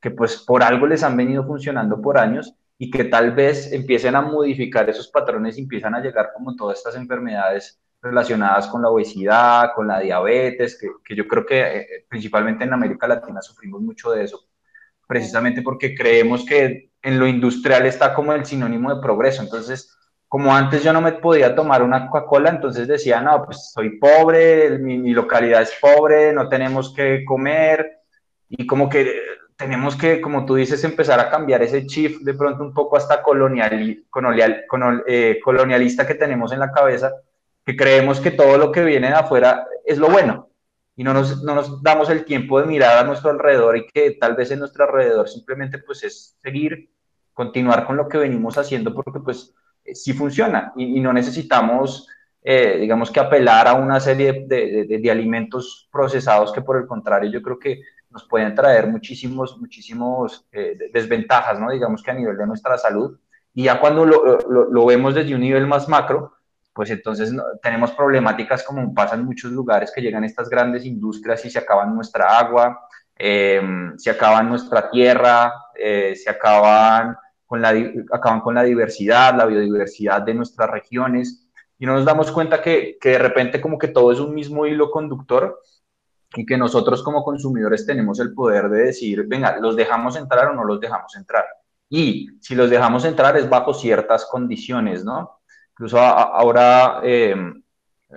que 0.00 0.10
pues 0.10 0.36
por 0.36 0.62
algo 0.62 0.86
les 0.86 1.02
han 1.02 1.16
venido 1.16 1.44
funcionando 1.44 2.00
por 2.00 2.18
años 2.18 2.54
y 2.78 2.90
que 2.90 3.04
tal 3.04 3.32
vez 3.32 3.72
empiecen 3.72 4.14
a 4.14 4.22
modificar 4.22 4.88
esos 4.88 5.08
patrones 5.08 5.56
y 5.56 5.62
empiezan 5.62 5.94
a 5.94 6.00
llegar 6.00 6.30
como 6.34 6.54
todas 6.54 6.78
estas 6.78 6.96
enfermedades 6.96 7.80
relacionadas 8.02 8.66
con 8.68 8.82
la 8.82 8.90
obesidad, 8.90 9.70
con 9.74 9.88
la 9.88 10.00
diabetes, 10.00 10.78
que, 10.78 10.88
que 11.04 11.16
yo 11.16 11.26
creo 11.26 11.44
que 11.46 11.60
eh, 11.60 11.86
principalmente 12.08 12.64
en 12.64 12.72
América 12.72 13.08
Latina 13.08 13.40
sufrimos 13.42 13.80
mucho 13.80 14.10
de 14.10 14.24
eso, 14.24 14.46
precisamente 15.06 15.62
porque 15.62 15.94
creemos 15.94 16.44
que 16.44 16.92
en 17.02 17.18
lo 17.18 17.26
industrial 17.26 17.86
está 17.86 18.14
como 18.14 18.32
el 18.32 18.44
sinónimo 18.44 18.94
de 18.94 19.00
progreso. 19.00 19.42
Entonces, 19.42 19.95
como 20.36 20.54
antes 20.54 20.84
yo 20.84 20.92
no 20.92 21.00
me 21.00 21.12
podía 21.12 21.54
tomar 21.54 21.82
una 21.82 22.10
Coca-Cola, 22.10 22.50
entonces 22.50 22.86
decía, 22.86 23.22
no, 23.22 23.46
pues 23.46 23.70
soy 23.72 23.98
pobre, 23.98 24.78
mi, 24.78 24.98
mi 24.98 25.12
localidad 25.14 25.62
es 25.62 25.72
pobre, 25.80 26.30
no 26.34 26.46
tenemos 26.46 26.92
que 26.92 27.24
comer, 27.24 28.02
y 28.50 28.66
como 28.66 28.86
que 28.86 29.18
tenemos 29.56 29.96
que, 29.96 30.20
como 30.20 30.44
tú 30.44 30.56
dices, 30.56 30.84
empezar 30.84 31.18
a 31.20 31.30
cambiar 31.30 31.62
ese 31.62 31.86
chip 31.86 32.20
de 32.20 32.34
pronto 32.34 32.62
un 32.62 32.74
poco 32.74 32.98
hasta 32.98 33.22
colonial, 33.22 34.04
colonial, 34.10 34.66
eh, 35.06 35.40
colonialista 35.42 36.06
que 36.06 36.16
tenemos 36.16 36.52
en 36.52 36.58
la 36.58 36.70
cabeza, 36.70 37.14
que 37.64 37.74
creemos 37.74 38.20
que 38.20 38.32
todo 38.32 38.58
lo 38.58 38.70
que 38.70 38.84
viene 38.84 39.08
de 39.08 39.14
afuera 39.14 39.66
es 39.86 39.96
lo 39.96 40.10
bueno. 40.10 40.50
Y 40.96 41.02
no 41.02 41.14
nos, 41.14 41.42
no 41.44 41.54
nos 41.54 41.82
damos 41.82 42.10
el 42.10 42.26
tiempo 42.26 42.60
de 42.60 42.66
mirar 42.66 42.98
a 42.98 43.04
nuestro 43.04 43.30
alrededor 43.30 43.78
y 43.78 43.86
que 43.86 44.10
tal 44.20 44.36
vez 44.36 44.50
en 44.50 44.58
nuestro 44.58 44.84
alrededor 44.84 45.30
simplemente 45.30 45.78
pues 45.78 46.04
es 46.04 46.36
seguir, 46.42 46.90
continuar 47.32 47.86
con 47.86 47.96
lo 47.96 48.06
que 48.06 48.18
venimos 48.18 48.58
haciendo 48.58 48.92
porque 48.92 49.20
pues 49.20 49.54
eh, 49.54 49.56
sí 49.94 50.12
funciona 50.12 50.72
y, 50.76 51.00
no 51.00 51.12
necesitamos, 51.12 52.08
eh, 52.42 52.78
digamos 52.80 53.10
que 53.10 53.20
apelar 53.20 53.68
a 53.68 53.74
una 53.74 54.00
serie 54.00 54.44
de, 54.46 54.86
de, 54.86 54.98
de 54.98 55.10
alimentos 55.10 55.88
procesados 55.90 56.52
que 56.52 56.62
por 56.62 56.76
el 56.76 56.86
contrario 56.86 57.30
yo 57.30 57.42
creo 57.42 57.58
que 57.58 57.80
nos 58.16 58.24
pueden 58.24 58.54
traer 58.54 58.86
muchísimos, 58.86 59.58
muchísimos 59.58 60.46
eh, 60.50 60.78
desventajas, 60.90 61.60
¿no? 61.60 61.70
Digamos 61.70 62.02
que 62.02 62.10
a 62.10 62.14
nivel 62.14 62.36
de 62.36 62.46
nuestra 62.46 62.78
salud. 62.78 63.18
Y 63.52 63.64
ya 63.64 63.78
cuando 63.78 64.06
lo, 64.06 64.38
lo, 64.48 64.86
vemos 64.86 65.14
desde 65.14 65.34
un 65.34 65.42
nivel 65.42 65.66
más 65.66 65.86
macro, 65.86 66.32
pues 66.72 66.88
entonces 66.90 67.30
tenemos 67.62 67.92
problemáticas 67.92 68.62
como 68.62 68.94
pasa 68.94 69.16
en 69.16 69.24
muchos 69.24 69.52
lugares 69.52 69.92
que 69.94 70.00
llegan 70.00 70.24
estas 70.24 70.48
grandes 70.48 70.86
industrias 70.86 71.44
y 71.44 71.50
se 71.50 71.58
acaban 71.58 71.94
nuestra 71.94 72.38
agua, 72.38 72.88
eh, 73.18 73.62
se 73.96 74.10
acaban 74.10 74.48
nuestra 74.48 74.90
tierra, 74.90 75.52
eh, 75.74 76.14
se 76.16 76.30
acaban 76.30 77.16
con, 77.46 77.62
la, 77.62 77.74
acaban 78.12 78.40
con 78.40 78.54
la 78.54 78.64
diversidad, 78.64 79.36
la 79.36 79.46
biodiversidad 79.46 80.22
de 80.22 80.34
nuestras 80.34 80.70
regiones, 80.70 81.48
y 81.78 81.86
no 81.86 81.94
nos 81.94 82.04
damos 82.04 82.30
cuenta 82.32 82.62
que, 82.62 82.96
que 83.00 83.10
de 83.10 83.18
repente 83.18 83.60
como 83.60 83.78
que 83.78 83.88
todo 83.88 84.12
es 84.12 84.20
un 84.20 84.34
mismo 84.34 84.66
hilo 84.66 84.90
conductor 84.90 85.60
y 86.34 86.44
que 86.44 86.56
nosotros 86.56 87.02
como 87.02 87.22
consumidores 87.22 87.86
tenemos 87.86 88.18
el 88.20 88.34
poder 88.34 88.68
de 88.68 88.84
decir, 88.84 89.24
venga, 89.26 89.58
¿los 89.58 89.76
dejamos 89.76 90.16
entrar 90.16 90.48
o 90.48 90.54
no 90.54 90.64
los 90.64 90.80
dejamos 90.80 91.14
entrar? 91.16 91.44
Y 91.88 92.28
si 92.40 92.54
los 92.54 92.70
dejamos 92.70 93.04
entrar 93.04 93.36
es 93.36 93.48
bajo 93.48 93.72
ciertas 93.72 94.26
condiciones, 94.26 95.04
¿no? 95.04 95.40
Incluso 95.72 95.98
ahora, 95.98 97.00
em, 97.02 97.62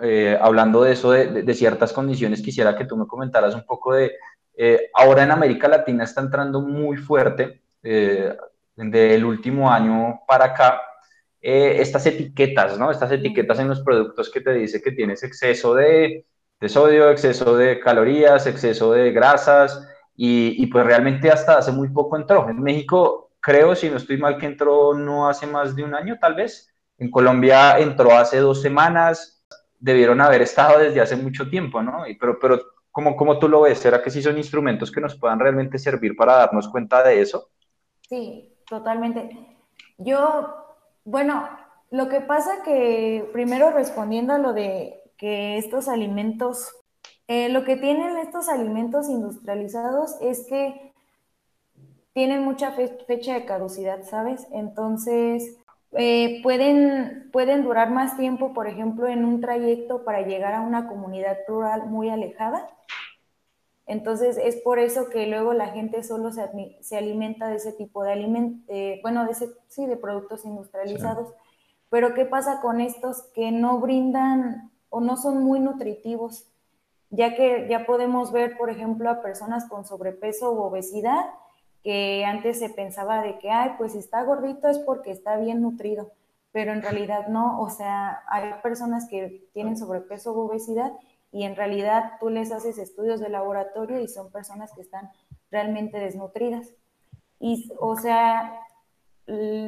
eh, 0.01 0.37
hablando 0.41 0.83
de 0.83 0.93
eso, 0.93 1.11
de, 1.11 1.53
ciertas 1.53 1.93
condiciones, 1.93 2.41
quisiera 2.41 2.75
que 2.75 2.85
tú 2.85 2.97
me 2.97 3.05
comentaras 3.05 3.53
un 3.53 3.65
poco 3.65 3.93
de, 3.93 4.13
eh, 4.55 4.89
ahora 4.93 5.23
en 5.23 5.31
América 5.31 5.67
Latina 5.67 6.03
está 6.03 6.21
entrando 6.21 6.61
muy 6.61 6.97
fuerte, 6.97 7.61
eh, 7.83 8.35
del 8.79 9.25
último 9.25 9.71
año 9.71 10.21
para 10.27 10.45
acá, 10.45 10.81
estas 11.41 12.05
etiquetas, 12.05 12.77
¿no? 12.77 12.91
Estas 12.91 13.11
etiquetas 13.11 13.59
en 13.59 13.69
los 13.69 13.81
productos 13.81 14.29
que 14.29 14.41
te 14.41 14.53
dice 14.53 14.81
que 14.81 14.91
tienes 14.91 15.23
exceso 15.23 15.73
de 15.75 16.25
de 16.59 16.69
sodio, 16.69 17.09
exceso 17.09 17.55
de 17.55 17.79
calorías, 17.79 18.45
exceso 18.45 18.91
de 18.91 19.11
grasas 19.11 19.87
y, 20.15 20.65
pues 20.67 20.85
realmente 20.85 21.31
hasta 21.31 21.57
hace 21.57 21.71
muy 21.71 21.89
poco 21.89 22.17
entró. 22.17 22.49
En 22.49 22.61
México 22.61 23.31
creo, 23.39 23.75
si 23.75 23.89
no 23.89 23.97
estoy 23.97 24.17
mal, 24.17 24.37
que 24.37 24.47
entró 24.47 24.93
no 24.93 25.29
hace 25.29 25.47
más 25.47 25.75
de 25.75 25.83
un 25.83 25.95
año 25.95 26.17
tal 26.19 26.35
vez. 26.35 26.73
En 26.97 27.09
Colombia 27.09 27.79
entró 27.79 28.11
hace 28.11 28.37
dos 28.39 28.61
semanas, 28.61 29.45
debieron 29.77 30.19
haber 30.19 30.41
estado 30.41 30.79
desde 30.79 30.99
hace 30.99 31.15
mucho 31.15 31.49
tiempo, 31.49 31.81
¿no? 31.81 32.05
Y, 32.05 32.15
pero, 32.15 32.37
pero 32.37 32.61
¿cómo, 32.91 33.15
¿cómo 33.15 33.39
tú 33.39 33.47
lo 33.47 33.61
ves? 33.61 33.79
¿Será 33.79 34.03
que 34.03 34.09
sí 34.09 34.21
son 34.21 34.37
instrumentos 34.37 34.91
que 34.91 34.99
nos 34.99 35.15
puedan 35.15 35.39
realmente 35.39 35.79
servir 35.79 36.17
para 36.17 36.35
darnos 36.35 36.67
cuenta 36.67 37.01
de 37.01 37.21
eso? 37.21 37.51
Sí, 38.01 38.53
totalmente. 38.69 39.57
Yo, 39.97 40.55
bueno, 41.03 41.49
lo 41.91 42.07
que 42.07 42.21
pasa 42.21 42.63
que 42.63 43.27
primero 43.33 43.71
respondiendo 43.71 44.33
a 44.33 44.37
lo 44.37 44.53
de 44.53 45.01
que 45.17 45.57
estos 45.57 45.87
alimentos, 45.87 46.73
eh, 47.27 47.49
lo 47.49 47.65
que 47.65 47.75
tienen 47.75 48.17
estos 48.17 48.47
alimentos 48.47 49.09
industrializados 49.09 50.15
es 50.21 50.45
que 50.47 50.93
tienen 52.13 52.43
mucha 52.43 52.71
fecha 52.71 53.33
de 53.33 53.45
caducidad, 53.45 54.03
¿sabes? 54.03 54.47
Entonces, 54.51 55.57
eh, 55.93 56.41
pueden, 56.43 57.29
pueden 57.31 57.63
durar 57.63 57.91
más 57.91 58.17
tiempo, 58.17 58.53
por 58.53 58.67
ejemplo, 58.67 59.07
en 59.07 59.25
un 59.25 59.41
trayecto 59.41 60.03
para 60.03 60.21
llegar 60.21 60.53
a 60.53 60.61
una 60.61 60.87
comunidad 60.87 61.37
rural 61.47 61.87
muy 61.87 62.09
alejada. 62.09 62.69
Entonces, 63.89 64.37
es 64.37 64.57
por 64.57 64.77
eso 64.77 65.09
que 65.09 65.25
luego 65.25 65.51
la 65.53 65.69
gente 65.69 66.03
solo 66.03 66.31
se, 66.31 66.47
se 66.79 66.95
alimenta 66.95 67.47
de 67.47 67.55
ese 67.55 67.73
tipo 67.73 68.03
de 68.03 68.11
alimentos, 68.11 68.63
eh, 68.67 68.99
bueno, 69.01 69.25
de 69.25 69.31
ese, 69.31 69.49
sí, 69.67 69.87
de 69.87 69.97
productos 69.97 70.45
industrializados. 70.45 71.33
Pero, 71.89 72.13
¿qué 72.13 72.23
pasa 72.25 72.61
con 72.61 72.81
estos 72.81 73.23
que 73.33 73.51
no 73.51 73.79
brindan 73.79 74.71
o 74.89 75.01
no 75.01 75.17
son 75.17 75.43
muy 75.43 75.59
nutritivos, 75.59 76.45
ya 77.09 77.33
que 77.33 77.65
ya 77.67 77.87
podemos 77.87 78.31
ver, 78.31 78.59
por 78.59 78.69
ejemplo, 78.69 79.09
a 79.09 79.23
personas 79.23 79.67
con 79.67 79.83
sobrepeso 79.85 80.51
u 80.53 80.59
obesidad, 80.59 81.25
que 81.83 82.23
antes 82.25 82.59
se 82.59 82.69
pensaba 82.69 83.23
de 83.23 83.39
que, 83.39 83.49
ay, 83.49 83.71
pues 83.79 83.95
está 83.95 84.21
gordito 84.21 84.69
es 84.69 84.77
porque 84.77 85.09
está 85.09 85.37
bien 85.37 85.63
nutrido, 85.63 86.11
pero 86.51 86.73
en 86.73 86.83
realidad 86.83 87.27
no, 87.29 87.59
o 87.59 87.71
sea, 87.71 88.21
hay 88.27 88.53
personas 88.61 89.09
que 89.09 89.49
tienen 89.51 89.77
sobrepeso 89.77 90.31
u 90.33 90.41
obesidad 90.41 90.93
y 91.31 91.43
en 91.43 91.55
realidad 91.55 92.13
tú 92.19 92.29
les 92.29 92.51
haces 92.51 92.77
estudios 92.77 93.19
de 93.19 93.29
laboratorio 93.29 93.99
y 93.99 94.07
son 94.07 94.31
personas 94.31 94.71
que 94.73 94.81
están 94.81 95.09
realmente 95.51 95.99
desnutridas. 95.99 96.73
Y, 97.39 97.71
o 97.79 97.95
sea, 97.95 98.59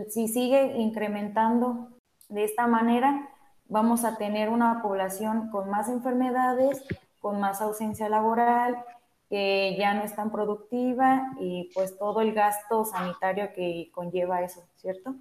si 0.09 0.27
sigue 0.27 0.77
incrementando 0.77 1.89
de 2.29 2.43
esta 2.43 2.67
manera, 2.67 3.29
vamos 3.65 4.03
a 4.03 4.17
tener 4.17 4.49
una 4.49 4.81
población 4.81 5.49
con 5.49 5.69
más 5.69 5.87
enfermedades, 5.87 6.83
con 7.19 7.39
más 7.39 7.61
ausencia 7.61 8.09
laboral, 8.09 8.83
que 9.29 9.77
ya 9.79 9.93
no 9.93 10.03
es 10.03 10.13
tan 10.15 10.31
productiva 10.31 11.31
y 11.39 11.71
pues 11.73 11.97
todo 11.97 12.21
el 12.21 12.33
gasto 12.33 12.83
sanitario 12.83 13.53
que 13.53 13.89
conlleva 13.93 14.41
eso, 14.41 14.61
¿cierto? 14.75 15.15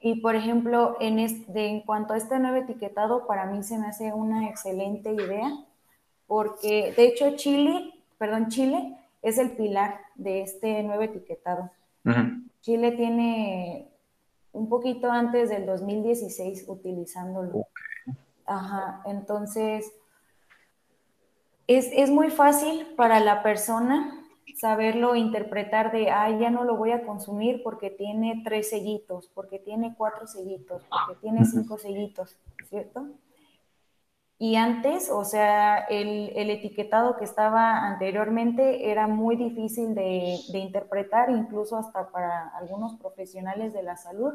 Y 0.00 0.20
por 0.20 0.34
ejemplo, 0.34 0.96
en, 1.00 1.18
este, 1.18 1.66
en 1.66 1.82
cuanto 1.82 2.14
a 2.14 2.16
este 2.16 2.38
nuevo 2.38 2.56
etiquetado, 2.56 3.26
para 3.26 3.46
mí 3.46 3.62
se 3.62 3.78
me 3.78 3.86
hace 3.86 4.12
una 4.12 4.48
excelente 4.48 5.12
idea, 5.12 5.50
porque 6.26 6.94
de 6.96 7.04
hecho 7.04 7.36
Chile, 7.36 7.92
perdón, 8.18 8.48
Chile 8.48 8.96
es 9.22 9.38
el 9.38 9.50
pilar 9.52 10.00
de 10.14 10.42
este 10.42 10.82
nuevo 10.82 11.02
etiquetado. 11.02 11.70
Chile 12.62 12.92
tiene 12.92 13.88
un 14.52 14.68
poquito 14.68 15.10
antes 15.10 15.50
del 15.50 15.66
2016 15.66 16.64
utilizándolo. 16.66 17.66
Ajá, 18.46 19.02
entonces 19.04 19.92
es, 21.66 22.10
muy 22.10 22.30
fácil 22.30 22.86
para 22.96 23.20
la 23.20 23.42
persona 23.42 24.19
saberlo 24.56 25.16
interpretar 25.16 25.92
de, 25.92 26.10
ah, 26.10 26.30
ya 26.38 26.50
no 26.50 26.64
lo 26.64 26.76
voy 26.76 26.92
a 26.92 27.04
consumir 27.04 27.62
porque 27.62 27.90
tiene 27.90 28.42
tres 28.44 28.70
sellitos, 28.70 29.28
porque 29.34 29.58
tiene 29.58 29.94
cuatro 29.96 30.26
sellitos, 30.26 30.82
porque 30.88 31.20
tiene 31.20 31.44
cinco 31.44 31.78
sellitos, 31.78 32.36
¿cierto? 32.68 33.06
Y 34.42 34.56
antes, 34.56 35.10
o 35.10 35.22
sea, 35.22 35.80
el, 35.80 36.32
etiquetado 36.34 37.18
que 37.18 37.26
estaba 37.26 37.86
anteriormente 37.86 38.90
era 38.90 39.06
muy 39.06 39.36
difícil 39.36 39.94
de, 39.94 40.38
interpretar, 40.54 41.28
incluso 41.28 41.76
hasta 41.76 42.10
para 42.10 42.48
algunos 42.56 42.94
profesionales 42.98 43.74
de 43.74 43.82
la 43.82 43.98
salud, 43.98 44.32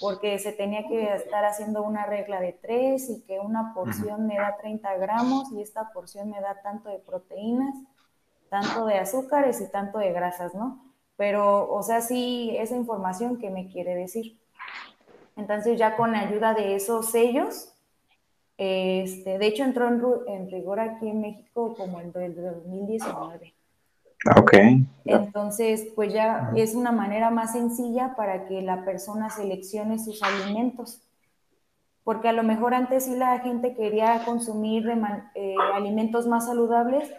porque 0.00 0.40
se 0.40 0.50
tenía 0.50 0.88
que 0.88 1.14
estar 1.14 1.44
haciendo 1.44 1.84
una 1.84 2.06
regla 2.06 2.40
de 2.40 2.54
tres 2.54 3.08
y 3.08 3.22
que 3.22 3.38
una 3.38 3.72
porción 3.72 4.26
me 4.26 4.34
da 4.36 4.56
30 4.56 4.96
gramos 4.96 5.52
y 5.52 5.62
esta 5.62 5.92
porción 5.92 6.28
me 6.28 6.40
da 6.40 6.60
tanto 6.62 6.88
de 6.88 6.98
proteínas, 6.98 7.76
tanto 8.48 8.86
de 8.86 8.98
azúcares 8.98 9.60
y 9.60 9.70
tanto 9.70 9.98
de 9.98 10.12
grasas, 10.12 10.54
¿no? 10.54 10.86
pero, 11.16 11.72
o 11.72 11.82
sea, 11.82 12.00
sí, 12.00 12.54
esa 12.58 12.76
información 12.76 13.38
que 13.38 13.50
me 13.50 13.68
quiere 13.68 13.94
decir. 13.94 14.38
Entonces 15.36 15.78
ya 15.78 15.96
con 15.96 16.12
la 16.12 16.20
ayuda 16.20 16.54
de 16.54 16.76
esos 16.76 17.10
sellos, 17.10 17.72
este, 18.58 19.38
de 19.38 19.46
hecho 19.46 19.64
entró 19.64 19.88
en, 20.26 20.50
rigor 20.50 20.80
aquí 20.80 21.08
en 21.08 21.20
México 21.20 21.74
como 21.74 22.00
en 22.00 22.12
el 22.14 22.34
2019. 22.34 23.54
Ok. 24.38 24.52
Entonces, 25.04 25.88
pues 25.94 26.12
ya 26.12 26.52
es 26.56 26.74
una 26.74 26.90
manera 26.90 27.30
más 27.30 27.52
sencilla 27.52 28.14
para 28.16 28.46
que 28.46 28.62
la 28.62 28.84
persona 28.84 29.30
seleccione 29.30 29.98
sus 29.98 30.22
alimentos. 30.22 31.02
Porque 32.02 32.28
a 32.28 32.32
lo 32.32 32.42
mejor 32.42 32.72
antes 32.72 33.04
sí 33.04 33.16
la 33.16 33.38
gente 33.40 33.74
quería 33.74 34.22
consumir 34.24 34.88
eh, 35.34 35.54
alimentos 35.74 36.26
más 36.26 36.46
saludables, 36.46 37.10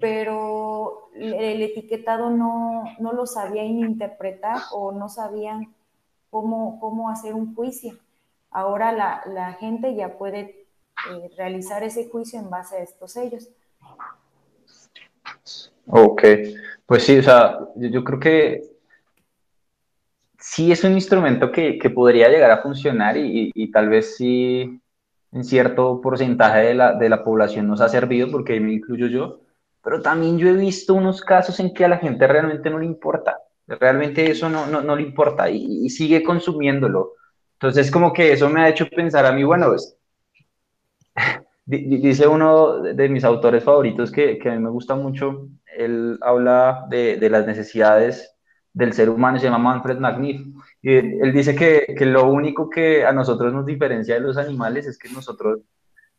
pero 0.00 1.10
el 1.14 1.62
etiquetado 1.62 2.30
no, 2.30 2.84
no 2.98 3.12
lo 3.12 3.26
sabían 3.26 3.66
interpretar 3.66 4.58
o 4.72 4.92
no 4.92 5.08
sabían 5.08 5.74
cómo, 6.30 6.80
cómo 6.80 7.10
hacer 7.10 7.34
un 7.34 7.54
juicio. 7.54 7.98
Ahora 8.50 8.92
la, 8.92 9.22
la 9.26 9.52
gente 9.54 9.94
ya 9.94 10.16
puede 10.16 10.66
eh, 11.10 11.30
realizar 11.36 11.82
ese 11.82 12.08
juicio 12.08 12.38
en 12.38 12.50
base 12.50 12.76
a 12.76 12.82
estos 12.82 13.12
sellos. 13.12 13.48
Ok, 15.86 16.22
pues 16.86 17.04
sí, 17.04 17.18
o 17.18 17.22
sea, 17.22 17.58
yo, 17.76 18.04
creo 18.04 18.20
que 18.20 18.62
sí 20.38 20.70
es 20.70 20.84
un 20.84 20.92
instrumento 20.92 21.50
que, 21.50 21.78
que 21.78 21.90
podría 21.90 22.28
llegar 22.28 22.50
a 22.50 22.62
funcionar 22.62 23.16
y, 23.16 23.50
y, 23.54 23.70
tal 23.70 23.88
vez 23.88 24.16
sí 24.16 24.80
en 25.32 25.44
cierto 25.44 26.00
porcentaje 26.00 26.60
de 26.60 26.74
la, 26.74 26.94
de 26.94 27.08
la 27.08 27.24
población 27.24 27.66
nos 27.66 27.80
ha 27.80 27.88
servido, 27.88 28.30
porque 28.30 28.60
me 28.60 28.72
incluyo 28.72 29.06
yo, 29.06 29.40
pero 29.82 30.02
también 30.02 30.38
yo 30.38 30.48
he 30.48 30.52
visto 30.54 30.94
unos 30.94 31.22
casos 31.22 31.58
en 31.60 31.72
que 31.72 31.84
a 31.84 31.88
la 31.88 31.98
gente 31.98 32.26
realmente 32.26 32.70
no 32.70 32.78
le 32.78 32.86
importa, 32.86 33.38
realmente 33.66 34.30
eso 34.30 34.48
no, 34.48 34.66
no, 34.66 34.80
no 34.82 34.96
le 34.96 35.02
importa 35.02 35.48
y, 35.48 35.84
y, 35.84 35.90
sigue 35.90 36.22
consumiéndolo. 36.22 37.14
Entonces 37.54 37.90
como 37.90 38.12
que 38.12 38.32
eso 38.32 38.48
me 38.48 38.62
ha 38.62 38.68
hecho 38.68 38.88
pensar 38.88 39.26
a 39.26 39.32
mí, 39.32 39.44
bueno, 39.44 39.74
es, 39.74 39.96
dice 41.66 42.26
uno 42.26 42.82
de 42.82 43.08
mis 43.08 43.24
autores 43.24 43.62
favoritos 43.64 44.10
que, 44.10 44.38
que, 44.38 44.50
a 44.50 44.54
mí 44.54 44.58
me 44.58 44.70
gusta 44.70 44.94
mucho, 44.94 45.48
él 45.76 46.18
habla 46.20 46.86
de, 46.90 47.16
de, 47.16 47.30
las 47.30 47.46
necesidades 47.46 48.34
del 48.72 48.92
ser 48.92 49.08
humano, 49.08 49.38
se 49.38 49.44
llama 49.44 49.58
Manfred 49.58 49.98
Magniff, 49.98 50.40
y 50.82 50.94
él 50.94 51.32
dice 51.32 51.54
que, 51.54 51.94
que, 51.96 52.06
lo 52.06 52.30
único 52.30 52.68
que 52.68 53.04
a 53.04 53.12
nosotros 53.12 53.52
nos 53.52 53.66
diferencia 53.66 54.14
de 54.14 54.20
los 54.20 54.36
animales 54.36 54.86
es 54.86 54.98
que 54.98 55.10
nosotros 55.10 55.60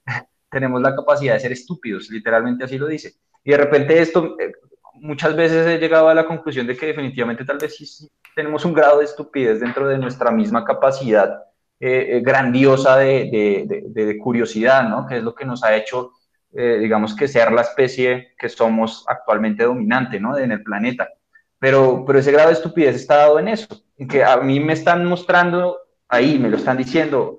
tenemos 0.49 0.81
la 0.81 0.95
capacidad 0.95 1.33
de 1.33 1.39
ser 1.39 1.51
estúpidos, 1.51 2.09
literalmente 2.09 2.63
así 2.63 2.77
lo 2.77 2.87
dice. 2.87 3.13
Y 3.43 3.51
de 3.51 3.57
repente 3.57 3.99
esto, 3.99 4.35
eh, 4.39 4.51
muchas 4.95 5.35
veces 5.35 5.67
he 5.67 5.79
llegado 5.79 6.09
a 6.09 6.13
la 6.13 6.25
conclusión 6.25 6.67
de 6.67 6.77
que 6.77 6.87
definitivamente 6.87 7.45
tal 7.45 7.57
vez 7.57 7.75
sí, 7.75 8.09
tenemos 8.35 8.65
un 8.65 8.73
grado 8.73 8.99
de 8.99 9.05
estupidez 9.05 9.59
dentro 9.59 9.87
de 9.87 9.97
nuestra 9.97 10.31
misma 10.31 10.63
capacidad 10.63 11.43
eh, 11.79 12.17
eh, 12.17 12.21
grandiosa 12.21 12.97
de, 12.97 13.65
de, 13.65 14.05
de, 14.05 14.17
curiosidad, 14.19 14.87
¿no? 14.87 15.07
Que 15.07 15.17
es 15.17 15.23
lo 15.23 15.33
que 15.33 15.45
nos 15.45 15.63
ha 15.63 15.75
hecho, 15.75 16.11
digamos, 16.51 17.15
que 17.15 17.29
ser 17.29 17.51
la 17.51 17.61
especie 17.61 18.33
que 18.37 18.49
somos 18.49 19.05
actualmente 19.07 19.63
dominante, 19.63 20.19
¿no? 20.19 20.37
En 20.37 20.51
el 20.51 20.61
planeta. 20.61 21.09
Pero, 21.57 22.03
pero 22.05 22.19
ese 22.19 22.31
grado 22.31 22.49
de 22.49 22.55
estupidez 22.55 22.95
está 22.95 23.17
dado 23.17 23.39
en 23.39 23.47
eso, 23.47 23.67
en 23.97 24.07
que 24.07 24.23
a 24.23 24.37
mí 24.37 24.59
me 24.59 24.73
están 24.73 25.05
mostrando 25.05 25.77
ahí, 26.09 26.37
me 26.37 26.49
lo 26.49 26.57
están 26.57 26.77
diciendo, 26.77 27.37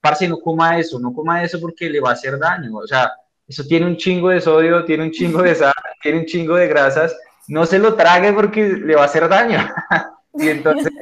parce, 0.00 0.26
no 0.26 0.38
coma 0.38 0.78
eso, 0.78 0.98
no 0.98 1.12
coma 1.12 1.42
eso 1.44 1.60
porque 1.60 1.88
le 1.88 2.00
va 2.00 2.10
a 2.10 2.14
hacer 2.14 2.38
daño. 2.38 2.74
O 2.76 2.86
sea, 2.86 3.12
eso 3.50 3.64
tiene 3.64 3.86
un 3.86 3.96
chingo 3.96 4.28
de 4.28 4.40
sodio, 4.40 4.84
tiene 4.84 5.02
un 5.02 5.10
chingo 5.10 5.42
de 5.42 5.56
sal, 5.56 5.72
tiene 6.02 6.20
un 6.20 6.24
chingo 6.24 6.54
de 6.54 6.68
grasas, 6.68 7.18
no 7.48 7.66
se 7.66 7.80
lo 7.80 7.96
trague 7.96 8.32
porque 8.32 8.64
le 8.68 8.94
va 8.94 9.02
a 9.02 9.06
hacer 9.06 9.28
daño. 9.28 9.58
y 10.34 10.48
entonces, 10.48 10.92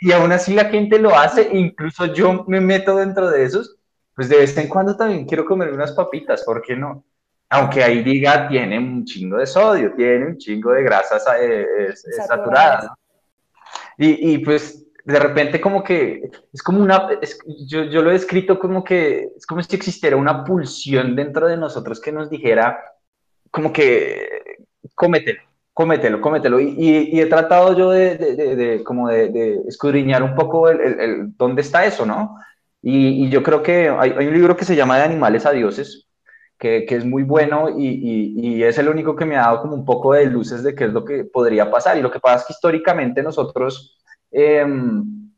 y 0.00 0.10
aún 0.10 0.32
así 0.32 0.54
la 0.54 0.64
gente 0.64 0.98
lo 0.98 1.14
hace, 1.14 1.50
incluso 1.52 2.06
yo 2.06 2.46
me 2.48 2.58
meto 2.58 2.96
dentro 2.96 3.30
de 3.30 3.44
esos, 3.44 3.76
pues 4.16 4.30
de 4.30 4.38
vez 4.38 4.56
en 4.56 4.68
cuando 4.68 4.96
también 4.96 5.26
quiero 5.26 5.44
comer 5.44 5.70
unas 5.74 5.92
papitas, 5.92 6.42
¿por 6.42 6.62
qué 6.62 6.74
no? 6.74 7.04
Aunque 7.50 7.84
ahí 7.84 8.02
diga, 8.02 8.48
tiene 8.48 8.78
un 8.78 9.04
chingo 9.04 9.36
de 9.36 9.46
sodio, 9.46 9.92
tiene 9.92 10.24
un 10.24 10.38
chingo 10.38 10.72
de 10.72 10.82
grasas 10.82 11.22
eh, 11.38 11.92
saturadas. 12.26 12.86
Y, 13.98 14.32
y, 14.32 14.38
pues 14.38 14.86
de 15.12 15.18
repente 15.18 15.60
como 15.60 15.82
que 15.82 16.30
es 16.52 16.62
como 16.62 16.82
una, 16.82 17.08
yo, 17.66 17.84
yo, 17.84 18.02
lo 18.02 18.10
he 18.10 18.14
escrito 18.14 18.58
como 18.58 18.84
que 18.84 19.32
es 19.36 19.46
como 19.46 19.62
si 19.62 19.76
existiera 19.76 20.16
una 20.16 20.44
pulsión 20.44 21.16
dentro 21.16 21.46
de 21.48 21.56
nosotros 21.56 22.00
que 22.00 22.12
nos 22.12 22.28
dijera 22.30 22.78
como 23.50 23.72
que 23.72 24.58
cómetelo, 24.94 25.40
cómetelo, 25.72 26.20
cómetelo. 26.20 26.60
Y, 26.60 27.08
y, 27.12 27.20
he 27.20 27.26
tratado 27.26 27.76
yo 27.76 27.90
de, 27.90 28.82
como 28.84 29.08
de, 29.08 29.60
escudriñar 29.66 30.22
un 30.22 30.34
poco 30.34 30.68
el, 30.68 31.36
dónde 31.36 31.62
está 31.62 31.84
eso, 31.84 32.06
¿no? 32.06 32.36
Y, 32.82 33.28
yo 33.30 33.42
creo 33.42 33.62
que 33.62 33.88
hay, 33.88 34.14
hay, 34.16 34.26
un 34.26 34.34
libro 34.34 34.56
que 34.56 34.64
se 34.64 34.76
llama 34.76 34.98
De 34.98 35.04
animales 35.04 35.46
a 35.46 35.52
dioses, 35.52 36.06
que, 36.58 36.84
que 36.84 36.96
es 36.96 37.04
muy 37.04 37.22
bueno 37.22 37.68
y, 37.78 38.62
es 38.62 38.78
el 38.78 38.88
único 38.88 39.16
que 39.16 39.24
me 39.24 39.36
ha 39.36 39.42
dado 39.42 39.62
como 39.62 39.74
un 39.74 39.84
poco 39.84 40.12
de 40.12 40.26
luces 40.26 40.62
de 40.62 40.74
qué 40.74 40.84
es 40.84 40.92
lo 40.92 41.04
que 41.04 41.24
podría 41.24 41.70
pasar. 41.70 41.96
Y 41.96 42.02
lo 42.02 42.10
que 42.10 42.20
pasa 42.20 42.36
es 42.36 42.44
que 42.44 42.52
históricamente 42.52 43.22
nosotros 43.22 43.99
Em, 44.30 45.30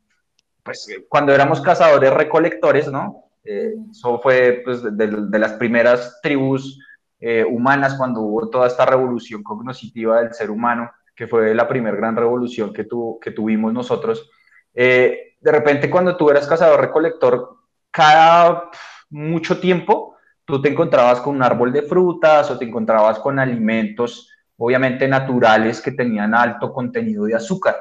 pues 0.63 0.87
cuando 1.09 1.33
éramos 1.33 1.61
cazadores 1.61 2.13
recolectores, 2.13 2.91
¿no? 2.91 3.25
Eh, 3.43 3.73
eso 3.91 4.19
fue 4.21 4.61
pues, 4.63 4.81
de, 4.83 5.39
las 5.39 5.53
primeras 5.53 6.19
tribus 6.21 6.79
eh, 7.19 7.43
humanas 7.43 7.95
cuando 7.95 8.21
hubo 8.21 8.49
toda 8.49 8.67
esta 8.67 8.85
revolución 8.85 9.43
cognitiva 9.43 10.21
del 10.21 10.33
ser 10.33 10.49
humano, 10.49 10.91
que 11.15 11.27
fue 11.27 11.53
la 11.53 11.67
primera 11.67 11.95
gran 11.95 12.15
revolución 12.15 12.73
que, 12.73 12.87
que 13.21 13.31
tuvimos 13.31 13.73
nosotros. 13.73 14.29
Eh, 14.73 15.35
de 15.39 15.51
repente 15.51 15.89
cuando 15.89 16.15
tú 16.15 16.29
eras 16.29 16.47
cazador 16.47 16.79
recolector, 16.79 17.57
cada 17.91 18.71
mucho 19.09 19.59
tiempo 19.59 20.15
tú 20.45 20.61
te 20.61 20.69
encontrabas 20.69 21.19
con 21.19 21.35
un 21.35 21.43
árbol 21.43 21.71
de 21.71 21.83
frutas 21.83 22.49
o 22.49 22.57
te 22.57 22.65
encontrabas 22.65 23.19
con 23.19 23.39
alimentos 23.39 24.29
obviamente 24.57 25.07
naturales 25.07 25.81
que 25.81 25.91
tenían 25.91 26.33
alto 26.33 26.71
contenido 26.71 27.25
de 27.25 27.35
azúcar. 27.35 27.75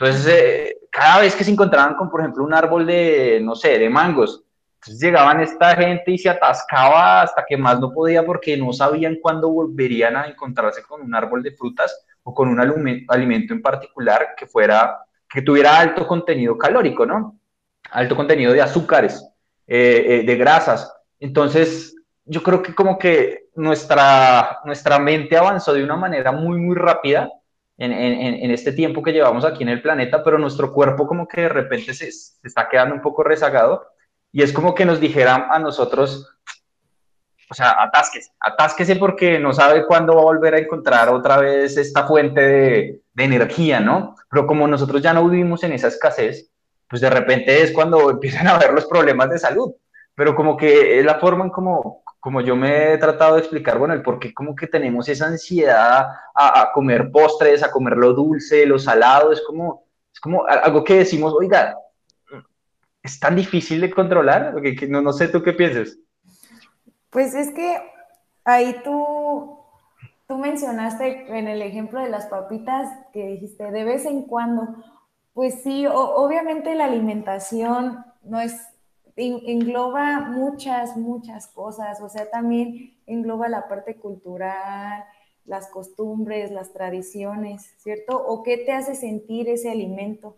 Entonces, 0.00 0.26
eh, 0.32 0.78
cada 0.90 1.20
vez 1.20 1.34
que 1.34 1.42
se 1.42 1.50
encontraban 1.50 1.96
con, 1.96 2.08
por 2.08 2.20
ejemplo, 2.20 2.44
un 2.44 2.54
árbol 2.54 2.86
de, 2.86 3.40
no 3.42 3.56
sé, 3.56 3.78
de 3.78 3.90
mangos, 3.90 4.44
entonces 4.74 5.02
llegaban 5.02 5.40
esta 5.40 5.74
gente 5.74 6.12
y 6.12 6.18
se 6.18 6.30
atascaba 6.30 7.22
hasta 7.22 7.44
que 7.44 7.56
más 7.56 7.80
no 7.80 7.92
podía 7.92 8.24
porque 8.24 8.56
no 8.56 8.72
sabían 8.72 9.16
cuándo 9.20 9.50
volverían 9.50 10.14
a 10.16 10.28
encontrarse 10.28 10.84
con 10.84 11.02
un 11.02 11.12
árbol 11.16 11.42
de 11.42 11.50
frutas 11.50 12.06
o 12.22 12.32
con 12.32 12.48
un 12.48 12.60
alimento 12.60 13.54
en 13.54 13.60
particular 13.60 14.34
que 14.36 14.46
fuera, 14.46 15.00
que 15.28 15.42
tuviera 15.42 15.80
alto 15.80 16.06
contenido 16.06 16.56
calórico, 16.56 17.04
¿no? 17.04 17.36
Alto 17.90 18.14
contenido 18.14 18.52
de 18.52 18.62
azúcares, 18.62 19.20
eh, 19.66 20.04
eh, 20.06 20.22
de 20.24 20.36
grasas. 20.36 20.94
Entonces, 21.18 21.96
yo 22.24 22.40
creo 22.44 22.62
que 22.62 22.72
como 22.72 22.96
que 22.96 23.48
nuestra, 23.56 24.60
nuestra 24.64 25.00
mente 25.00 25.36
avanzó 25.36 25.72
de 25.72 25.82
una 25.82 25.96
manera 25.96 26.30
muy, 26.30 26.56
muy 26.60 26.76
rápida 26.76 27.28
en, 27.78 27.92
en, 27.92 28.34
en, 28.34 28.50
este 28.50 28.72
tiempo 28.72 29.02
que 29.02 29.12
llevamos 29.12 29.44
aquí 29.44 29.62
en 29.62 29.68
el 29.68 29.80
planeta, 29.80 30.22
pero 30.22 30.38
nuestro 30.38 30.72
cuerpo 30.72 31.06
como 31.06 31.26
que 31.28 31.42
de 31.42 31.48
repente 31.48 31.94
se, 31.94 32.10
se, 32.10 32.46
está 32.46 32.68
quedando 32.68 32.94
un 32.94 33.00
poco 33.00 33.22
rezagado 33.22 33.86
y 34.32 34.42
es 34.42 34.52
como 34.52 34.74
que 34.74 34.84
nos 34.84 35.00
dijeran 35.00 35.46
a 35.50 35.58
nosotros, 35.60 36.28
o 37.48 37.54
sea, 37.54 37.80
atásquese, 37.80 38.32
atásquese 38.40 38.96
porque 38.96 39.38
no 39.38 39.52
sabe 39.52 39.86
cuándo 39.86 40.16
va 40.16 40.22
a 40.22 40.24
volver 40.24 40.54
a 40.54 40.58
encontrar 40.58 41.08
otra 41.08 41.38
vez 41.38 41.76
esta 41.76 42.06
fuente 42.06 42.40
de, 42.40 43.00
de 43.14 43.24
energía, 43.24 43.80
¿no? 43.80 44.16
Pero 44.28 44.46
como 44.46 44.66
nosotros 44.66 45.00
ya 45.00 45.14
no 45.14 45.28
vivimos 45.28 45.62
en 45.62 45.72
esa 45.72 45.88
escasez, 45.88 46.50
pues 46.88 47.02
de 47.02 47.10
repente 47.10 47.62
es 47.62 47.72
cuando 47.72 48.10
empiezan 48.10 48.46
a 48.48 48.56
haber 48.56 48.72
los 48.72 48.86
problemas 48.86 49.30
de 49.30 49.38
salud. 49.38 49.72
Pero 50.14 50.34
como 50.34 50.56
que 50.56 50.98
es 50.98 51.04
la 51.04 51.20
forma 51.20 51.44
en 51.44 51.50
como, 51.50 52.02
como 52.20 52.40
yo 52.40 52.56
me 52.56 52.92
he 52.92 52.98
tratado 52.98 53.34
de 53.34 53.40
explicar, 53.40 53.78
bueno, 53.78 53.94
el 53.94 54.02
por 54.02 54.18
qué 54.18 54.34
como 54.34 54.54
que 54.54 54.66
tenemos 54.66 55.08
esa 55.08 55.26
ansiedad 55.26 56.08
a, 56.34 56.70
comer 56.74 57.10
postres, 57.12 57.62
a 57.62 57.70
comer 57.70 57.96
lo 57.96 58.12
dulce, 58.12 58.66
lo 58.66 58.78
salado, 58.78 59.32
es 59.32 59.40
como, 59.42 59.84
es 60.12 60.20
como 60.20 60.44
algo 60.46 60.82
que 60.82 60.98
decimos, 60.98 61.32
oiga, 61.32 61.76
es 63.02 63.20
tan 63.20 63.36
difícil 63.36 63.80
de 63.80 63.90
controlar, 63.90 64.54
que, 64.60 64.88
no, 64.88 65.00
no 65.00 65.12
sé 65.12 65.28
tú 65.28 65.42
qué 65.42 65.52
piensas. 65.52 65.96
Pues 67.10 67.34
es 67.34 67.52
que 67.52 67.78
ahí 68.44 68.80
tú, 68.82 69.58
tú 70.26 70.38
mencionaste 70.38 71.38
en 71.38 71.46
el 71.46 71.62
ejemplo 71.62 72.00
de 72.00 72.10
las 72.10 72.26
papitas 72.26 72.88
que 73.12 73.26
dijiste 73.26 73.70
de 73.70 73.84
vez 73.84 74.04
en 74.04 74.22
cuando, 74.22 74.74
pues 75.34 75.62
sí, 75.62 75.86
obviamente 75.86 76.74
la 76.74 76.86
alimentación 76.86 78.04
no 78.22 78.40
es 78.40 78.60
engloba 79.18 80.20
muchas, 80.20 80.96
muchas 80.96 81.48
cosas, 81.48 82.00
o 82.00 82.08
sea, 82.08 82.30
también 82.30 82.96
engloba 83.06 83.48
la 83.48 83.68
parte 83.68 83.96
cultural, 83.96 85.04
las 85.44 85.68
costumbres, 85.68 86.50
las 86.50 86.72
tradiciones, 86.72 87.74
¿cierto? 87.78 88.16
¿O 88.16 88.42
qué 88.42 88.58
te 88.58 88.72
hace 88.72 88.94
sentir 88.94 89.48
ese 89.48 89.70
alimento? 89.70 90.36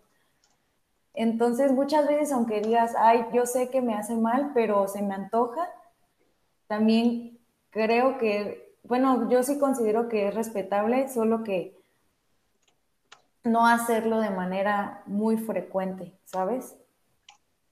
Entonces, 1.13 1.71
muchas 1.73 2.07
veces, 2.07 2.31
aunque 2.31 2.61
digas, 2.61 2.93
ay, 2.97 3.25
yo 3.33 3.45
sé 3.45 3.69
que 3.69 3.81
me 3.81 3.93
hace 3.93 4.15
mal, 4.15 4.51
pero 4.53 4.87
se 4.87 5.01
me 5.01 5.13
antoja, 5.13 5.69
también 6.67 7.39
creo 7.69 8.17
que, 8.17 8.77
bueno, 8.83 9.29
yo 9.29 9.43
sí 9.43 9.59
considero 9.59 10.07
que 10.07 10.29
es 10.29 10.33
respetable, 10.33 11.09
solo 11.09 11.43
que 11.43 11.77
no 13.43 13.67
hacerlo 13.67 14.19
de 14.21 14.29
manera 14.29 15.03
muy 15.05 15.37
frecuente, 15.37 16.13
¿sabes? 16.23 16.77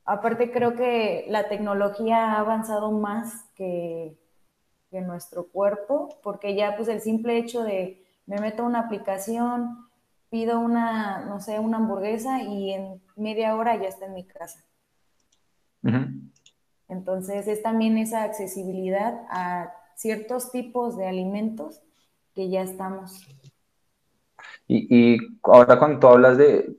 Aparte 0.10 0.52
creo 0.52 0.74
que 0.74 1.26
la 1.30 1.50
tecnología 1.50 2.34
ha 2.34 2.40
avanzado 2.40 2.92
más 2.92 3.44
que, 3.54 4.18
que 4.90 5.02
nuestro 5.02 5.50
cuerpo, 5.50 6.10
porque 6.24 6.56
ya 6.56 6.76
pues 6.76 6.88
el 6.88 7.00
simple 7.00 7.38
hecho 7.38 7.62
de 7.62 8.04
me 8.26 8.40
meto 8.40 8.64
a 8.64 8.66
una 8.66 8.80
aplicación, 8.80 9.88
pido 10.32 10.60
una, 10.60 11.26
no 11.26 11.40
sé, 11.40 11.60
una 11.60 11.78
hamburguesa 11.78 12.42
y 12.42 12.74
en 12.74 13.00
media 13.18 13.56
hora 13.56 13.76
ya 13.76 13.88
está 13.88 14.08
en 14.08 14.16
mi 14.16 14.26
casa. 14.26 14.64
Entonces 16.88 17.48
es 17.48 17.62
también 17.62 18.00
esa 18.00 18.24
accesibilidad 18.24 19.14
a 19.30 19.72
ciertos 19.94 20.52
tipos 20.52 20.98
de 20.98 21.08
alimentos 21.08 21.84
que 22.34 22.50
ya 22.50 22.64
estamos. 22.64 23.28
Y, 24.68 25.20
ahora 25.44 25.78
cuando 25.78 26.00
tú 26.00 26.08
hablas 26.08 26.40
de, 26.40 26.76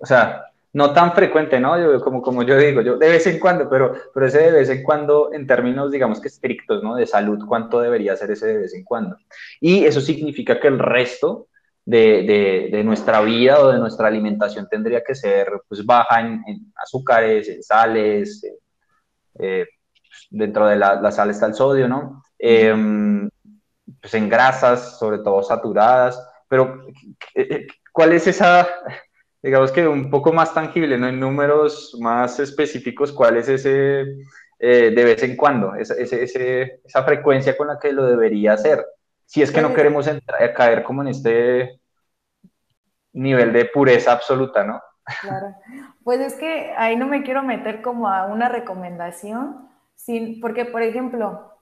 o 0.00 0.06
sea, 0.06 0.52
no 0.76 0.92
tan 0.92 1.14
frecuente, 1.14 1.58
¿no? 1.58 1.80
Yo, 1.80 1.98
como, 2.02 2.20
como 2.20 2.42
yo 2.42 2.54
digo, 2.58 2.82
yo 2.82 2.98
de 2.98 3.08
vez 3.08 3.26
en 3.26 3.38
cuando, 3.38 3.66
pero, 3.66 3.94
pero 4.12 4.26
ese 4.26 4.40
de 4.40 4.50
vez 4.52 4.68
en 4.68 4.82
cuando 4.82 5.32
en 5.32 5.46
términos, 5.46 5.90
digamos 5.90 6.20
que 6.20 6.28
estrictos, 6.28 6.82
¿no? 6.82 6.96
De 6.96 7.06
salud, 7.06 7.42
¿cuánto 7.48 7.80
debería 7.80 8.14
ser 8.14 8.30
ese 8.30 8.48
de 8.48 8.58
vez 8.58 8.74
en 8.74 8.84
cuando? 8.84 9.16
Y 9.58 9.86
eso 9.86 10.02
significa 10.02 10.60
que 10.60 10.68
el 10.68 10.78
resto 10.78 11.48
de, 11.86 12.68
de, 12.70 12.84
nuestra 12.84 13.22
vida 13.22 13.58
o 13.58 13.72
de 13.72 13.78
nuestra 13.78 14.08
alimentación 14.08 14.68
tendría 14.68 15.02
que 15.02 15.14
ser 15.14 15.50
pues, 15.66 15.86
baja 15.86 16.20
en, 16.20 16.70
azúcares, 16.76 17.48
en 17.48 17.62
sales, 17.62 18.46
eh, 19.38 19.66
dentro 20.28 20.66
de 20.66 20.76
la, 20.76 21.00
la, 21.00 21.10
sal 21.10 21.30
está 21.30 21.46
el 21.46 21.54
sodio, 21.54 21.88
¿no? 21.88 22.22
Em, 22.38 23.30
pues 23.98 24.12
en 24.12 24.28
grasas, 24.28 24.98
sobre 24.98 25.20
todo 25.20 25.42
saturadas, 25.42 26.22
pero 26.48 26.84
eh, 27.34 27.48
eh, 27.50 27.66
¿cuál 27.92 28.12
es 28.12 28.26
esa, 28.26 28.68
digamos 29.46 29.72
que 29.72 29.88
un 29.88 30.10
poco 30.10 30.32
más 30.32 30.52
tangible, 30.52 30.98
¿no? 30.98 31.08
En 31.08 31.18
números 31.18 31.96
más 32.00 32.38
específicos, 32.38 33.12
¿cuál 33.12 33.38
es 33.38 33.48
ese 33.48 34.04
de 34.58 35.04
vez 35.04 35.22
en 35.22 35.36
cuando, 35.36 35.74
esa, 35.74 35.94
ese, 35.94 36.80
esa 36.84 37.02
frecuencia 37.04 37.56
con 37.56 37.68
la 37.68 37.78
que 37.78 37.92
lo 37.92 38.06
debería 38.06 38.54
hacer? 38.54 38.84
si 39.26 39.42
es 39.42 39.50
que 39.50 39.60
no 39.60 39.74
queremos 39.74 40.06
entrar, 40.06 40.54
caer 40.54 40.84
como 40.84 41.02
en 41.02 41.08
este 41.08 41.80
nivel 43.12 43.52
de 43.52 43.64
pureza 43.66 44.12
absoluta, 44.12 44.64
¿no? 44.64 44.80
Claro. 45.20 45.54
Pues 46.04 46.20
es 46.20 46.34
que 46.34 46.72
ahí 46.76 46.96
no 46.96 47.06
me 47.06 47.22
quiero 47.22 47.42
meter 47.42 47.82
como 47.82 48.08
a 48.08 48.26
una 48.26 48.48
recomendación, 48.48 49.68
sin, 49.96 50.40
porque 50.40 50.64
por 50.64 50.82
ejemplo, 50.82 51.52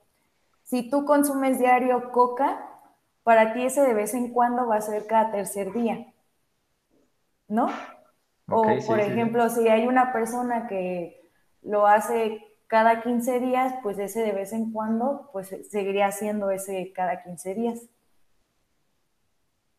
si 0.63 0.91
tú 0.91 1.05
consumes 1.05 1.59
diario 1.59 2.11
coca, 2.13 2.69
para 3.23 3.55
ti 3.55 3.65
ese 3.65 3.81
de 3.81 3.95
vez 3.95 4.13
en 4.13 4.33
cuando 4.33 4.67
va 4.67 4.77
a 4.77 4.83
ser 4.83 5.07
cada 5.07 5.33
tercer 5.33 5.73
día, 5.73 6.13
¿no? 7.49 7.69
o 8.49 8.63
por 8.87 9.01
ejemplo, 9.01 9.49
si 9.49 9.69
hay 9.69 9.87
una 9.87 10.13
persona 10.13 10.67
que 10.67 11.31
lo 11.63 11.87
hace 11.87 12.43
cada 12.67 13.03
15 13.03 13.41
días, 13.41 13.75
pues 13.83 13.99
ese 13.99 14.23
de 14.23 14.33
vez 14.33 14.53
en 14.53 14.73
cuando, 14.73 15.31
pues 15.33 15.55
seguiría 15.71 16.11
siendo 16.13 16.51
ese 16.51 16.93
cada 16.95 17.23
15 17.23 17.55
días. 17.55 17.81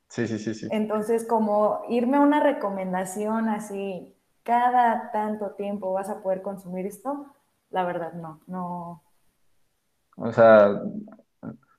Sí, 0.07 0.27
sí, 0.27 0.39
sí, 0.39 0.53
sí. 0.53 0.67
Entonces, 0.71 1.25
como 1.25 1.81
irme 1.89 2.17
a 2.17 2.21
una 2.21 2.39
recomendación 2.39 3.49
así, 3.49 4.15
cada 4.43 5.11
tanto 5.11 5.51
tiempo 5.51 5.91
vas 5.93 6.09
a 6.09 6.21
poder 6.21 6.41
consumir 6.41 6.85
esto, 6.85 7.25
la 7.69 7.83
verdad 7.83 8.13
no, 8.13 8.39
no. 8.47 9.03
O 10.15 10.31
sea, 10.31 10.81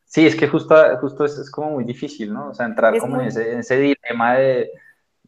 sí, 0.05 0.27
es 0.27 0.37
que 0.37 0.49
justo, 0.49 0.75
justo 1.01 1.25
es, 1.25 1.39
es 1.39 1.51
como 1.51 1.71
muy 1.71 1.85
difícil, 1.85 2.35
¿no? 2.35 2.51
O 2.51 2.55
sea, 2.55 2.67
entrar 2.67 2.99
como 2.99 3.21
en, 3.21 3.29
ese, 3.29 3.53
en, 3.53 3.61
ese, 3.61 3.77
dilema 3.79 4.35
de, 4.35 4.71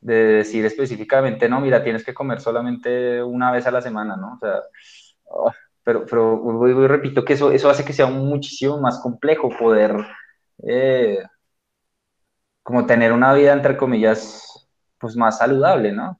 de, 0.00 0.14
decir 0.14 0.64
específicamente, 0.64 1.48
no, 1.48 1.60
mira, 1.60 1.82
tienes 1.82 2.04
que 2.04 2.14
comer 2.14 2.40
solamente 2.40 3.22
una 3.22 3.50
vez 3.50 3.66
a 3.66 3.70
la 3.70 3.82
semana, 3.82 4.16
¿no? 4.16 4.34
O 4.34 4.38
sea, 4.38 4.62
oh, 5.24 5.52
pero, 5.82 6.04
pero 6.04 6.86
repito 6.86 7.24
que 7.24 7.32
eso, 7.32 7.50
eso 7.50 7.70
hace 7.70 7.84
que 7.84 7.92
sea 7.92 8.06
muchísimo 8.06 8.78
más 8.78 9.00
complejo 9.00 9.48
poder 9.48 9.96
eh, 10.66 11.22
como 12.62 12.84
tener 12.84 13.12
una 13.12 13.32
vida, 13.32 13.52
entre 13.52 13.76
comillas, 13.76 14.68
pues 14.98 15.16
más 15.16 15.38
saludable, 15.38 15.92
¿no? 15.92 16.18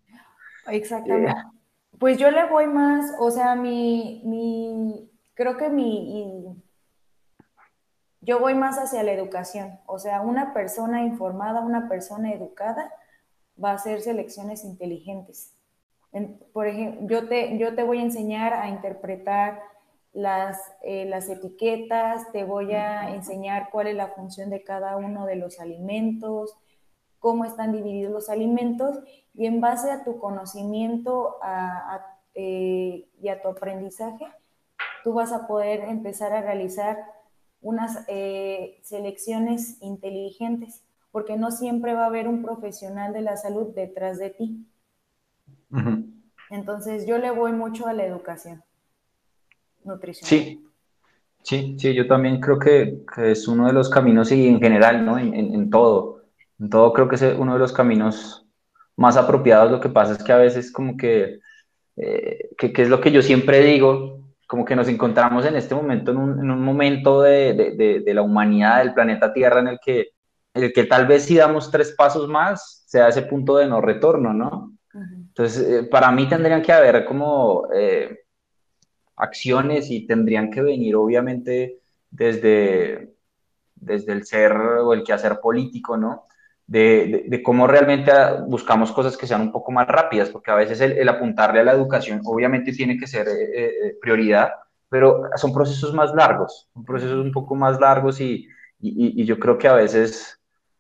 Exactamente. 0.68 1.34
Pues 1.98 2.16
yo 2.16 2.30
le 2.30 2.46
voy 2.46 2.66
más, 2.66 3.12
o 3.18 3.30
sea, 3.30 3.54
mi, 3.54 4.22
mi, 4.24 5.10
creo 5.34 5.56
que 5.56 5.68
mi, 5.68 6.56
yo 8.20 8.38
voy 8.38 8.54
más 8.54 8.78
hacia 8.78 9.02
la 9.02 9.12
educación, 9.12 9.80
o 9.86 9.98
sea, 9.98 10.20
una 10.20 10.54
persona 10.54 11.02
informada, 11.02 11.60
una 11.60 11.88
persona 11.88 12.32
educada 12.32 12.92
va 13.62 13.71
a 13.71 13.75
hacer 13.75 14.01
selecciones 14.01 14.64
inteligentes. 14.64 15.55
Por 16.53 16.66
ejemplo, 16.66 17.07
yo 17.07 17.29
te, 17.29 17.59
yo 17.59 17.75
te 17.75 17.83
voy 17.83 17.99
a 17.99 18.03
enseñar 18.03 18.55
a 18.55 18.68
interpretar 18.68 19.61
las, 20.12 20.59
eh, 20.83 21.05
las 21.05 21.29
etiquetas, 21.29 22.33
te 22.33 22.44
voy 22.44 22.73
a 22.73 23.14
enseñar 23.14 23.68
cuál 23.71 23.88
es 23.88 23.97
la 23.97 24.09
función 24.09 24.51
de 24.51 24.64
cada 24.64 24.97
uno 24.97 25.27
de 25.27 25.37
los 25.37 25.61
alimentos, 25.61 26.57
cómo 27.18 27.44
están 27.44 27.73
divididos 27.73 28.12
los 28.12 28.31
alimentos 28.31 28.99
y 29.35 29.47
en 29.47 29.61
base 29.61 29.90
a 29.90 30.05
tu 30.05 30.18
conocimiento 30.18 31.37
eh, 32.35 33.09
y 33.21 33.29
a 33.29 33.42
tu 33.42 33.49
aprendizaje, 33.49 34.27
tú 35.05 35.12
vas 35.12 35.33
a 35.33 35.47
poder 35.47 35.81
empezar 35.81 36.33
a 36.33 36.42
realizar 36.42 36.99
unas 37.61 38.05
eh, 38.09 38.79
selecciones 38.83 39.81
inteligentes, 39.83 40.83
porque 41.18 41.37
no 41.37 41.50
siempre 41.50 41.94
va 41.94 42.04
a 42.04 42.07
haber 42.07 42.28
un 42.28 42.44
profesional 42.44 43.12
de 43.12 43.22
la 43.22 43.37
salud 43.37 43.74
detrás 43.74 44.20
de 44.20 44.31
ti. 44.31 44.64
Entonces 46.48 47.09
yo 47.09 47.18
le 47.18 47.33
voy 47.33 47.50
mucho 47.50 47.88
a 47.88 47.92
la 47.92 48.07
educación 48.07 48.62
nutricional. 49.83 50.28
Sí, 50.28 50.64
sí, 51.42 51.76
sí, 51.76 51.92
yo 51.92 52.07
también 52.07 52.40
creo 52.40 52.61
que, 52.61 53.00
es 53.16 53.48
uno 53.48 53.66
de 53.66 53.72
los 53.72 53.90
caminos 53.90 54.31
y 54.31 54.46
en 54.46 54.61
general, 54.61 55.04
¿no? 55.04 55.18
En, 55.18 55.70
todo, 55.70 56.22
en 56.61 56.70
todo 56.70 56.92
creo 56.92 57.09
que 57.09 57.16
es 57.16 57.24
uno 57.37 57.54
de 57.54 57.59
los 57.59 57.72
caminos 57.72 58.46
más 58.94 59.16
apropiados. 59.16 59.72
Lo 59.72 59.81
que 59.81 59.88
pasa 59.88 60.12
es 60.12 60.22
que 60.22 60.33
a 60.33 60.37
veces 60.37 60.70
como 60.70 60.96
que, 60.96 61.40
eh, 61.96 62.50
que, 62.57 62.72
es 62.76 62.88
lo 62.88 63.00
que 63.00 63.11
yo 63.11 63.22
siempre 63.22 63.59
digo, 63.64 64.20
como 64.46 64.64
que 64.64 64.76
nos 64.76 64.87
encontramos 64.87 65.44
en 65.46 65.57
este 65.57 65.74
momento, 65.74 66.12
en 66.12 66.18
un, 66.18 66.62
momento 66.62 67.22
de, 67.22 68.02
de, 68.04 68.14
la 68.14 68.22
humanidad, 68.22 68.78
del 68.85 68.94
planeta 68.94 69.33
Tierra, 69.33 69.59
en 69.59 69.66
el 69.66 69.81
que, 69.85 70.00
en 70.00 70.17
el 70.62 70.73
que 70.73 70.85
tal 70.85 71.07
vez 71.07 71.25
si 71.25 71.37
damos 71.37 71.71
tres 71.71 71.94
pasos 71.97 72.29
más, 72.29 72.85
sea 72.87 73.09
ese 73.09 73.23
punto 73.23 73.57
de 73.57 73.66
no 73.66 73.81
retorno, 73.81 74.33
¿no? 74.33 74.79
Entonces, 74.94 75.68
eh, 75.68 75.83
para 75.85 76.11
mí 76.11 76.29
tendrían 76.29 76.62
que 76.62 76.73
haber 76.73 77.05
como 77.05 77.68
eh, 77.73 78.21
acciones 79.16 79.90
y 79.90 80.07
tendrían 80.07 80.51
que 80.51 80.62
venir 80.62 80.97
obviamente 80.97 81.81
desde, 82.11 83.14
desde 83.75 84.12
el 84.12 84.25
ser 84.25 84.53
o 84.53 84.92
el 84.94 85.03
quehacer 85.03 85.38
político, 85.40 85.97
¿no? 85.97 86.25
De, 86.66 87.25
de, 87.27 87.42
cómo 87.42 87.66
realmente 87.66 88.12
buscamos 88.47 88.92
cosas 88.92 89.16
que 89.16 89.27
sean 89.27 89.40
un 89.40 89.53
poco 89.53 89.73
más 89.73 89.88
rápidas, 89.88 90.29
porque 90.29 90.51
a 90.51 90.55
veces 90.55 90.81
el, 90.83 91.09
apuntarle 91.09 91.61
a 91.61 91.64
la 91.64 91.73
educación 91.73 92.21
obviamente 92.25 92.73
tiene 92.73 92.99
que 92.99 93.07
ser 93.07 93.27
eh, 93.27 93.97
prioridad, 94.03 94.51
pero 94.90 95.23
son 95.37 95.55
procesos 95.55 95.94
más 95.94 96.14
largos, 96.14 96.68
son 96.75 96.85
procesos 96.85 97.25
un 97.25 97.33
poco 97.33 97.55
más 97.55 97.81
largos 97.81 98.21
y, 98.21 98.47
y, 98.81 99.23
y 99.23 99.25
yo 99.25 99.38
creo 99.38 99.57
que 99.57 99.68
a 99.68 99.75
veces 99.75 100.38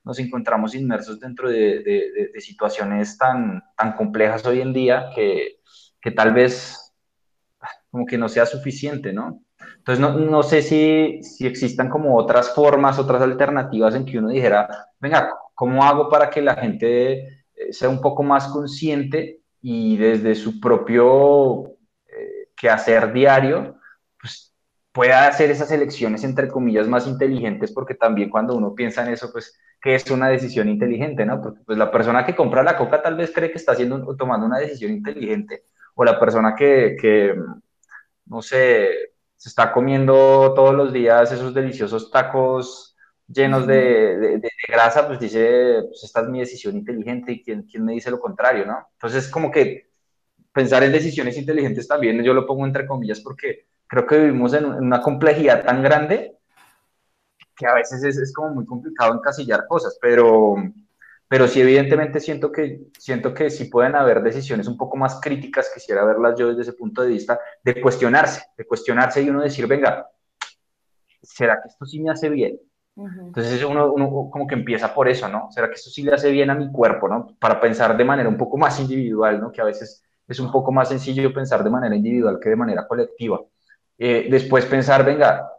nos 0.08 0.18
encontramos 0.18 0.74
inmersos 0.74 1.20
dentro 1.20 1.50
de, 1.50 2.32
situaciones 2.38 3.18
tan, 3.18 3.62
tan 3.76 3.92
complejas 3.92 4.44
hoy 4.46 4.62
en 4.62 4.72
día 4.72 5.10
que, 5.14 5.60
que, 6.00 6.10
tal 6.10 6.32
vez 6.32 6.94
como 7.90 8.06
que 8.06 8.16
no 8.16 8.26
sea 8.26 8.46
suficiente, 8.46 9.12
¿no? 9.12 9.42
Entonces, 9.76 10.00
no, 10.00 10.18
no 10.18 10.42
sé 10.42 10.62
si, 10.62 11.22
si, 11.22 11.46
existan 11.46 11.90
como 11.90 12.16
otras 12.16 12.54
formas, 12.54 12.98
otras 12.98 13.20
alternativas 13.20 13.94
en 13.94 14.06
que 14.06 14.18
uno 14.18 14.30
dijera, 14.30 14.88
venga, 14.98 15.30
¿cómo 15.54 15.84
hago 15.84 16.08
para 16.08 16.30
que 16.30 16.40
la 16.40 16.56
gente 16.56 17.44
eh, 17.54 17.72
sea 17.72 17.90
un 17.90 18.00
poco 18.00 18.22
más 18.22 18.48
consciente 18.48 19.42
y 19.60 19.98
desde 19.98 20.34
su 20.34 20.58
propio 20.58 21.64
eh, 22.06 22.48
quehacer 22.56 23.12
diario, 23.12 23.77
pueda 24.98 25.28
hacer 25.28 25.48
esas 25.52 25.70
elecciones 25.70 26.24
entre 26.24 26.48
comillas 26.48 26.88
más 26.88 27.06
inteligentes, 27.06 27.70
porque 27.70 27.94
también 27.94 28.30
cuando 28.30 28.56
uno 28.56 28.74
piensa 28.74 29.06
en 29.06 29.12
eso, 29.12 29.30
pues 29.30 29.56
que 29.80 29.94
es 29.94 30.10
una 30.10 30.28
decisión 30.28 30.68
inteligente, 30.68 31.24
¿no? 31.24 31.40
Porque 31.40 31.60
pues 31.64 31.78
la 31.78 31.92
persona 31.92 32.26
que 32.26 32.34
compra 32.34 32.64
la 32.64 32.76
coca 32.76 33.00
tal 33.00 33.14
vez 33.14 33.30
cree 33.32 33.52
que 33.52 33.58
está 33.58 33.72
haciendo, 33.72 34.16
tomando 34.16 34.44
una 34.46 34.58
decisión 34.58 34.90
inteligente, 34.90 35.66
o 35.94 36.04
la 36.04 36.18
persona 36.18 36.56
que, 36.56 36.96
que, 37.00 37.32
no 38.26 38.42
sé, 38.42 39.12
se 39.36 39.48
está 39.48 39.72
comiendo 39.72 40.52
todos 40.56 40.74
los 40.74 40.92
días 40.92 41.30
esos 41.30 41.54
deliciosos 41.54 42.10
tacos 42.10 42.96
llenos 43.28 43.68
de, 43.68 44.16
de, 44.16 44.50
grasa, 44.66 45.06
pues 45.06 45.20
dice, 45.20 45.80
pues 45.86 46.02
esta 46.02 46.22
es 46.22 46.28
mi 46.28 46.40
decisión 46.40 46.76
inteligente 46.76 47.30
y 47.30 47.40
¿quién, 47.44 47.62
quién 47.62 47.84
me 47.84 47.92
dice 47.92 48.10
lo 48.10 48.18
contrario, 48.18 48.66
¿no? 48.66 48.88
Entonces, 48.94 49.28
como 49.28 49.52
que 49.52 49.90
pensar 50.52 50.82
en 50.82 50.90
decisiones 50.90 51.38
inteligentes 51.38 51.86
también, 51.86 52.20
yo 52.24 52.34
lo 52.34 52.44
pongo 52.44 52.66
entre 52.66 52.84
comillas 52.84 53.20
porque 53.20 53.68
creo 53.88 54.06
que 54.06 54.18
vivimos 54.18 54.54
en 54.54 54.66
una 54.66 55.00
complejidad 55.00 55.64
tan 55.64 55.82
grande 55.82 56.36
que 57.56 57.66
a 57.66 57.74
veces 57.74 58.04
es, 58.04 58.16
es, 58.18 58.32
como 58.32 58.54
muy 58.54 58.66
complicado 58.66 59.14
encasillar 59.14 59.66
cosas, 59.66 59.98
pero, 60.00 60.54
pero 61.26 61.48
sí 61.48 61.60
evidentemente 61.60 62.20
siento 62.20 62.52
que, 62.52 62.82
siento 62.96 63.34
que 63.34 63.50
sí 63.50 63.64
pueden 63.64 63.96
haber 63.96 64.22
decisiones 64.22 64.68
un 64.68 64.76
poco 64.76 64.96
más 64.96 65.20
críticas, 65.20 65.70
quisiera 65.74 66.04
verlas 66.04 66.38
yo 66.38 66.48
desde 66.48 66.62
ese 66.62 66.74
punto 66.74 67.02
de 67.02 67.08
vista, 67.08 67.40
de 67.64 67.80
cuestionarse, 67.80 68.42
de 68.56 68.64
cuestionarse 68.64 69.22
y 69.22 69.30
uno 69.30 69.42
decir, 69.42 69.66
venga, 69.66 70.08
¿será 71.20 71.60
que 71.60 71.68
esto 71.68 71.84
sí 71.84 72.00
me 72.00 72.10
hace 72.10 72.28
bien? 72.28 72.60
Entonces 72.96 73.62
uno, 73.64 73.92
uno, 73.92 74.28
como 74.30 74.46
que 74.46 74.56
empieza 74.56 74.92
por 74.92 75.08
eso, 75.08 75.28
¿no? 75.28 75.48
¿Será 75.52 75.68
que 75.68 75.74
esto 75.74 75.88
sí 75.88 76.02
le 76.02 76.14
hace 76.14 76.32
bien 76.32 76.50
a 76.50 76.54
mi 76.54 76.70
cuerpo, 76.72 77.08
¿no? 77.08 77.28
Para 77.38 77.60
pensar 77.60 77.96
de 77.96 78.04
manera 78.04 78.28
un 78.28 78.36
poco 78.36 78.56
más 78.56 78.80
individual, 78.80 79.40
¿no? 79.40 79.52
Que 79.52 79.60
a 79.60 79.64
veces 79.64 80.02
es 80.26 80.40
un 80.40 80.50
poco 80.50 80.72
más 80.72 80.88
sencillo 80.88 81.32
pensar 81.32 81.62
de 81.62 81.70
manera 81.70 81.94
individual 81.94 82.40
que 82.40 82.48
de 82.48 82.56
manera 82.56 82.88
colectiva. 82.88 83.40
Eh, 83.98 84.28
después 84.30 84.64
pensar, 84.64 85.04
venga, 85.04 85.50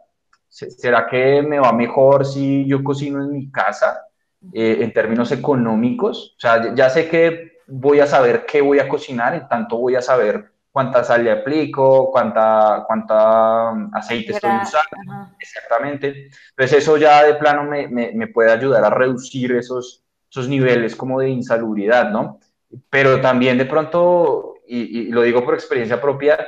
¿será 0.48 1.06
que 1.06 1.42
me 1.42 1.58
va 1.58 1.72
mejor 1.72 2.24
si 2.24 2.66
yo 2.66 2.82
cocino 2.82 3.22
en 3.22 3.32
mi 3.32 3.50
casa? 3.50 4.06
Eh, 4.54 4.78
en 4.80 4.92
términos 4.94 5.30
económicos. 5.32 6.34
O 6.38 6.40
sea, 6.40 6.74
ya 6.74 6.88
sé 6.88 7.08
que 7.10 7.60
voy 7.66 8.00
a 8.00 8.06
saber 8.06 8.46
qué 8.46 8.62
voy 8.62 8.78
a 8.78 8.88
cocinar, 8.88 9.34
en 9.34 9.46
tanto 9.46 9.76
voy 9.76 9.96
a 9.96 10.02
saber 10.02 10.50
cuánta 10.72 11.04
sal 11.04 11.24
le 11.24 11.30
aplico, 11.30 12.10
cuánta, 12.10 12.84
cuánta 12.86 13.72
um, 13.72 13.90
aceite 13.92 14.32
estoy 14.32 14.50
usando, 14.62 15.30
exactamente. 15.38 16.30
Entonces 16.50 16.78
eso 16.78 16.96
ya 16.96 17.22
de 17.24 17.34
plano 17.34 17.64
me, 17.64 17.86
me, 17.88 18.12
me, 18.12 18.28
puede 18.28 18.50
ayudar 18.50 18.82
a 18.82 18.90
reducir 18.90 19.52
esos, 19.52 20.02
esos 20.30 20.48
niveles 20.48 20.96
como 20.96 21.20
de 21.20 21.28
insalubridad, 21.28 22.10
¿no? 22.10 22.40
Pero 22.88 23.20
también 23.20 23.58
de 23.58 23.66
pronto, 23.66 24.54
y, 24.66 25.00
y, 25.00 25.04
lo 25.08 25.20
digo 25.20 25.44
por 25.44 25.52
experiencia 25.52 26.00
propia, 26.00 26.38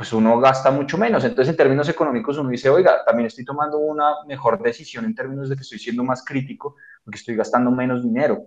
pues 0.00 0.14
uno 0.14 0.40
gasta 0.40 0.70
mucho 0.70 0.96
menos. 0.96 1.22
Entonces 1.24 1.50
en 1.50 1.58
términos 1.58 1.86
económicos 1.86 2.38
uno 2.38 2.48
dice, 2.48 2.70
oiga, 2.70 3.04
también 3.04 3.26
estoy 3.26 3.44
tomando 3.44 3.76
una 3.76 4.24
mejor 4.26 4.58
decisión 4.62 5.04
en 5.04 5.14
términos 5.14 5.50
de 5.50 5.56
que 5.56 5.60
estoy 5.60 5.78
siendo 5.78 6.02
más 6.02 6.24
crítico 6.24 6.76
porque 7.04 7.18
estoy 7.18 7.36
gastando 7.36 7.70
menos 7.70 8.02
dinero. 8.02 8.46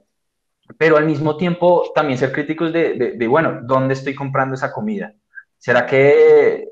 Pero 0.79 0.97
al 0.97 1.05
mismo 1.05 1.37
tiempo 1.37 1.91
también 1.93 2.17
ser 2.17 2.31
críticos 2.31 2.73
de, 2.73 3.13
de, 3.15 3.27
bueno, 3.27 3.59
¿dónde 3.61 3.93
estoy 3.93 4.15
comprando 4.15 4.55
esa 4.55 4.73
comida? 4.73 5.13
¿Será 5.55 5.85
que, 5.85 6.69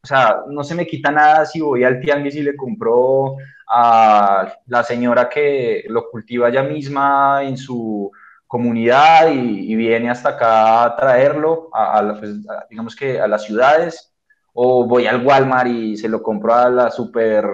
o 0.00 0.06
sea, 0.06 0.36
no 0.50 0.62
se 0.62 0.76
me 0.76 0.86
quita 0.86 1.10
nada 1.10 1.44
si 1.44 1.60
voy 1.60 1.82
al 1.82 1.98
tianguis 1.98 2.36
y 2.36 2.44
le 2.44 2.54
compro 2.54 3.38
a 3.68 4.54
la 4.66 4.84
señora 4.84 5.28
que 5.28 5.84
lo 5.88 6.08
cultiva 6.08 6.48
ella 6.48 6.62
misma 6.62 7.42
en 7.42 7.56
su 7.56 8.12
comunidad 8.46 9.30
y, 9.32 9.74
viene 9.74 10.10
hasta 10.10 10.30
acá 10.30 10.84
a 10.84 10.96
traerlo, 10.96 11.68
a, 11.72 12.16
pues, 12.18 12.34
digamos 12.70 12.94
que 12.94 13.20
a 13.20 13.26
las 13.26 13.44
ciudades, 13.44 14.14
o 14.52 14.86
voy 14.86 15.06
al 15.06 15.24
Walmart 15.24 15.68
y 15.68 15.96
se 15.96 16.08
lo 16.08 16.22
compro 16.22 16.54
a 16.54 16.70
la 16.70 16.90
super 16.90 17.44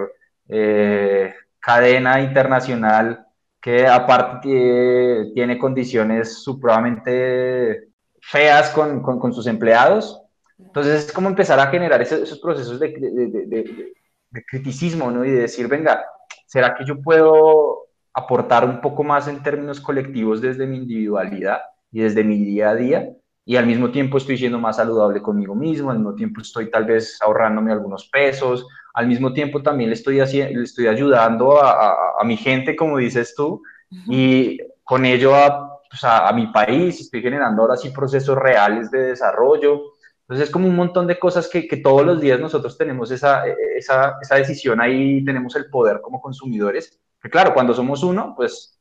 eh, 0.47 1.33
cadena 1.59 2.21
internacional 2.21 3.25
que 3.61 3.87
aparte 3.87 5.31
tiene 5.33 5.57
condiciones 5.57 6.43
supremamente 6.43 7.87
feas 8.21 8.69
con, 8.69 9.01
con, 9.01 9.33
sus 9.33 9.47
empleados. 9.47 10.21
Entonces 10.59 11.05
es 11.05 11.11
como 11.13 11.29
empezar 11.29 11.59
a 11.59 11.67
generar 11.67 12.01
esos, 12.01 12.39
procesos 12.39 12.79
de, 12.79 12.89
de, 12.89 13.47
de, 13.47 14.45
criticismo, 14.45 15.11
¿no? 15.11 15.23
Y 15.23 15.31
de 15.31 15.41
decir, 15.41 15.67
venga, 15.67 16.05
¿será 16.45 16.75
que 16.75 16.85
yo 16.85 17.01
puedo 17.01 17.82
aportar 18.13 18.65
un 18.65 18.81
poco 18.81 19.03
más 19.03 19.27
en 19.27 19.41
términos 19.41 19.79
colectivos 19.79 20.41
desde 20.41 20.67
mi 20.67 20.77
individualidad 20.77 21.61
y 21.91 22.01
desde 22.01 22.23
mi 22.23 22.37
día 22.37 22.69
a 22.69 22.75
día? 22.75 23.09
Y 23.45 23.57
al 23.57 23.65
mismo 23.65 23.91
tiempo 23.91 24.17
estoy 24.17 24.37
siendo 24.37 24.59
más 24.59 24.77
saludable 24.77 25.21
conmigo 25.21 25.53
mismo, 25.53 25.91
al 25.91 25.97
mismo 25.97 26.15
tiempo 26.15 26.41
estoy 26.41 26.71
tal 26.71 26.85
vez 26.85 27.17
ahorrándome 27.21 27.71
algunos 27.71 28.07
pesos, 28.07 28.65
al 28.93 29.07
mismo 29.07 29.33
tiempo 29.33 29.61
también 29.61 29.89
le 29.89 29.95
estoy, 29.95 30.19
haciendo, 30.19 30.59
le 30.59 30.63
estoy 30.63 30.87
ayudando 30.87 31.61
a, 31.61 31.93
a, 32.19 32.23
mi 32.23 32.37
gente, 32.37 32.75
como 32.75 32.97
dices 32.97 33.33
tú, 33.35 33.61
y 34.07 34.59
con 34.83 35.05
ello 35.05 35.35
a, 35.35 35.81
pues 35.89 36.03
a, 36.03 36.31
mi 36.33 36.47
país, 36.47 36.99
estoy 36.99 37.21
generando 37.21 37.61
ahora 37.61 37.77
sí 37.77 37.89
procesos 37.89 38.37
reales 38.37 38.91
de 38.91 38.99
desarrollo. 38.99 39.81
Entonces 40.21 40.47
es 40.47 40.51
como 40.51 40.67
un 40.67 40.75
montón 40.75 41.05
de 41.05 41.19
cosas 41.19 41.47
que, 41.47 41.67
que 41.67 41.77
todos 41.77 42.05
los 42.05 42.21
días 42.21 42.39
nosotros 42.39 42.77
tenemos 42.77 43.11
esa, 43.11 43.43
esa, 43.77 44.15
esa, 44.21 44.35
decisión 44.35 44.79
ahí, 44.79 45.23
tenemos 45.25 45.55
el 45.55 45.69
poder 45.69 45.99
como 46.01 46.21
consumidores. 46.21 46.99
Claro, 47.29 47.53
cuando 47.53 47.73
somos 47.73 48.03
uno, 48.03 48.33
pues 48.35 48.79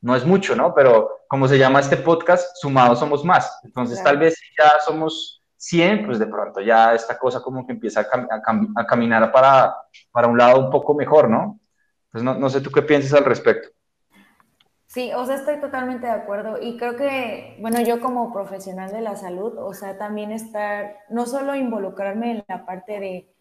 no 0.00 0.14
es 0.14 0.24
mucho, 0.24 0.54
¿no? 0.54 0.74
Pero 0.74 1.24
como 1.28 1.48
se 1.48 1.58
llama 1.58 1.80
este 1.80 1.96
podcast, 1.96 2.56
sumados 2.56 2.98
somos 2.98 3.24
más. 3.24 3.60
Entonces 3.64 4.02
tal 4.02 4.18
vez 4.18 4.38
ya 4.56 4.78
somos 4.84 5.42
100, 5.56 6.06
pues 6.06 6.18
de 6.18 6.26
pronto 6.26 6.60
ya 6.60 6.94
esta 6.94 7.18
cosa 7.18 7.40
como 7.40 7.66
que 7.66 7.72
empieza 7.72 8.00
a, 8.00 8.80
a, 8.80 8.86
caminar 8.86 9.32
para, 9.32 9.74
para 10.12 10.28
un 10.28 10.36
lado 10.36 10.60
un 10.60 10.70
poco 10.70 10.94
mejor, 10.94 11.30
¿no? 11.30 11.58
Entonces, 12.06 12.22
no, 12.22 12.34
no 12.34 12.50
sé 12.50 12.60
tú 12.60 12.70
qué 12.70 12.82
piensas 12.82 13.14
al 13.14 13.24
respecto. 13.24 13.70
Sí, 14.86 15.10
o 15.12 15.26
sea, 15.26 15.34
estoy 15.34 15.58
totalmente 15.58 16.06
de 16.06 16.12
acuerdo 16.12 16.60
y 16.60 16.76
creo 16.76 16.94
que, 16.94 17.56
bueno, 17.60 17.80
yo 17.80 18.00
como 18.00 18.32
profesional 18.32 18.92
de 18.92 19.00
la 19.00 19.16
salud, 19.16 19.58
o 19.58 19.74
sea, 19.74 19.98
también 19.98 20.30
estar, 20.30 20.98
no 21.08 21.26
solo 21.26 21.56
involucrarme 21.56 22.30
en 22.30 22.44
la 22.46 22.64
parte 22.64 23.00
de, 23.00 23.33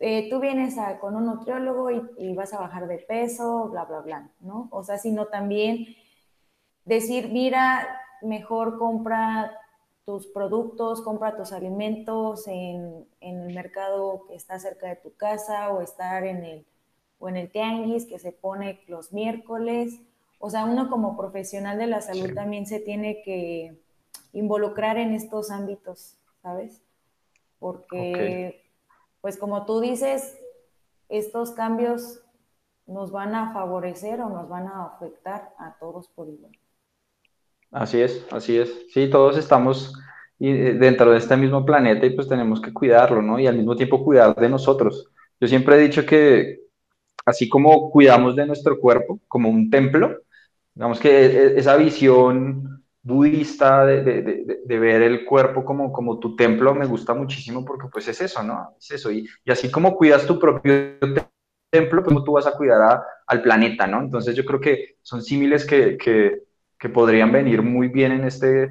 eh, 0.00 0.28
tú 0.28 0.40
vienes 0.40 0.78
a, 0.78 0.98
con 0.98 1.14
un 1.14 1.26
nutriólogo 1.26 1.90
y, 1.90 2.02
y, 2.18 2.34
vas 2.34 2.52
a 2.52 2.60
bajar 2.60 2.88
de 2.88 2.98
peso, 2.98 3.68
bla, 3.68 3.84
bla, 3.84 4.00
bla, 4.00 4.30
¿no? 4.40 4.68
O 4.72 4.82
sea, 4.82 4.98
sino 4.98 5.26
también 5.26 5.86
decir, 6.84 7.28
mira, 7.30 7.86
mejor 8.22 8.78
compra 8.78 9.56
tus 10.04 10.26
productos, 10.26 11.02
compra 11.02 11.36
tus 11.36 11.52
alimentos 11.52 12.48
en, 12.48 13.06
el 13.20 13.54
mercado 13.54 14.24
que 14.26 14.34
está 14.34 14.58
cerca 14.58 14.88
de 14.88 14.96
tu 14.96 15.14
casa 15.14 15.70
o 15.70 15.82
estar 15.82 16.24
en 16.24 16.44
el, 16.44 16.66
o 17.18 17.28
en 17.28 17.36
el 17.36 17.50
tianguis 17.50 18.06
que 18.06 18.18
se 18.18 18.32
pone 18.32 18.80
los 18.88 19.12
miércoles. 19.12 20.00
O 20.38 20.50
sea, 20.50 20.64
uno 20.64 20.88
como 20.90 21.16
profesional 21.16 21.78
de 21.78 21.86
la 21.86 22.00
salud 22.00 22.34
también 22.34 22.66
se 22.66 22.80
tiene 22.80 23.22
que 23.22 23.78
involucrar 24.32 24.96
en 24.96 25.14
estos 25.14 25.50
ámbitos, 25.50 26.16
¿sabes? 26.42 26.82
Porque, 27.58 28.69
pues 29.20 29.36
como 29.36 29.66
tú 29.66 29.80
dices, 29.80 30.38
estos 31.08 31.52
cambios 31.52 32.22
nos 32.86 33.12
van 33.12 33.34
a 33.34 33.52
favorecer 33.52 34.20
o 34.20 34.28
nos 34.28 34.48
van 34.48 34.66
a 34.66 34.86
afectar 34.86 35.54
a 35.58 35.76
todos 35.78 36.08
por 36.08 36.28
igual. 36.28 36.52
Así 37.70 38.00
es, 38.00 38.26
así 38.32 38.58
es. 38.58 38.86
Sí, 38.92 39.08
todos 39.08 39.36
estamos 39.36 39.92
eh, 40.40 40.76
dentro 40.78 41.12
de 41.12 41.18
este 41.18 41.36
mismo 41.36 41.64
planeta 41.64 42.04
y 42.06 42.10
pues 42.10 42.28
tenemos 42.28 42.60
que 42.60 42.72
cuidarlo, 42.72 43.22
¿no? 43.22 43.38
Y 43.38 43.46
al 43.46 43.56
mismo 43.56 43.76
tiempo 43.76 44.04
cuidar 44.04 44.34
de 44.34 44.48
nosotros. 44.48 45.08
Yo 45.40 45.46
siempre 45.46 45.76
he 45.76 45.80
dicho 45.80 46.04
que 46.04 46.60
así 47.24 47.48
como 47.48 47.90
cuidamos 47.90 48.34
de 48.34 48.46
nuestro 48.46 48.80
cuerpo 48.80 49.20
como 49.28 49.48
un 49.48 49.70
templo, 49.70 50.18
digamos 50.74 50.98
que 50.98 51.10
e, 51.10 51.26
e, 51.26 51.58
esa 51.58 51.76
visión 51.76 52.84
budista 53.02 53.86
de, 53.86 54.02
de, 54.02 54.60
de, 54.64 54.78
ver 54.78 55.02
el 55.02 55.24
cuerpo 55.24 55.64
como, 55.64 55.90
como 55.90 56.18
tu 56.18 56.36
templo 56.36 56.74
me 56.74 56.86
gusta 56.86 57.14
muchísimo 57.14 57.64
porque 57.64 57.88
pues 57.90 58.06
es 58.08 58.20
eso, 58.20 58.42
¿no? 58.42 58.74
Es 58.78 58.90
eso. 58.90 59.10
Y, 59.10 59.26
y 59.44 59.50
así 59.50 59.70
como 59.70 59.96
cuidas 59.96 60.26
tu 60.26 60.38
propio 60.38 60.98
templo, 61.70 62.02
pues 62.02 62.16
tú 62.24 62.32
vas 62.32 62.46
a 62.46 62.56
cuidar 62.56 63.02
al 63.26 63.42
planeta, 63.42 63.86
¿no? 63.86 64.00
Entonces 64.00 64.34
yo 64.34 64.44
creo 64.44 64.60
que 64.60 64.96
son 65.02 65.22
símiles 65.22 65.64
que, 65.64 65.96
que 65.96 66.42
que 66.80 66.88
podrían 66.88 67.30
venir 67.30 67.62
muy 67.62 67.88
bien 67.88 68.10
en 68.10 68.24
este 68.24 68.70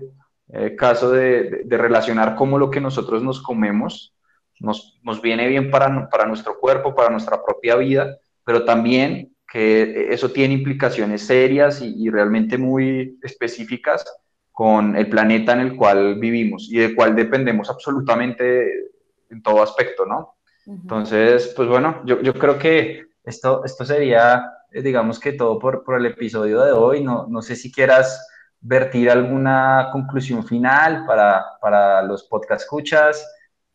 eh, 0.51 0.75
caso 0.75 1.11
de, 1.11 1.63
relacionar 1.69 2.35
cómo 2.35 2.57
lo 2.57 2.71
que 2.71 2.81
nosotros 2.81 3.21
nos 3.21 3.41
comemos 3.41 4.15
nos, 4.59 4.99
nos 5.03 5.21
viene 5.21 5.47
bien 5.47 5.71
para, 5.71 6.09
para 6.09 6.25
nuestro 6.25 6.59
cuerpo, 6.59 6.93
para 6.93 7.11
nuestra 7.11 7.41
propia 7.41 7.77
vida, 7.77 8.17
pero 8.43 8.65
también 8.65 9.33
que 9.51 10.13
eso 10.13 10.31
tiene 10.31 10.53
implicaciones 10.53 11.25
serias 11.25 11.81
y, 11.81 11.93
y, 11.97 12.09
realmente 12.09 12.57
muy 12.57 13.17
específicas 13.23 14.05
con 14.51 14.95
el 14.95 15.09
planeta 15.09 15.53
en 15.53 15.61
el 15.61 15.75
cual 15.75 16.19
vivimos 16.19 16.67
y 16.69 16.77
del 16.77 16.95
cual 16.95 17.15
dependemos 17.15 17.69
absolutamente 17.69 18.91
en 19.29 19.41
todo 19.41 19.63
aspecto, 19.63 20.05
¿no? 20.05 20.35
Entonces, 20.65 21.51
pues 21.55 21.67
bueno, 21.67 22.01
yo, 22.05 22.21
yo 22.21 22.33
creo 22.35 22.59
que 22.59 23.05
esto, 23.23 23.63
esto 23.65 23.85
sería 23.85 24.43
eh, 24.71 24.81
digamos 24.83 25.19
que 25.19 25.33
todo 25.33 25.57
por, 25.57 25.83
por 25.83 25.97
el 25.97 26.05
episodio 26.05 26.61
de 26.61 26.71
hoy. 26.71 27.03
No, 27.03 27.25
no, 27.27 27.41
sé 27.41 27.55
si 27.55 27.71
quieras 27.71 28.27
vertir 28.61 29.09
alguna 29.09 29.89
conclusión 29.91 30.45
final 30.45 31.05
para, 31.05 31.43
para 31.61 32.01
los 32.03 32.23
podcast 32.23 32.61
escuchas. 32.61 33.25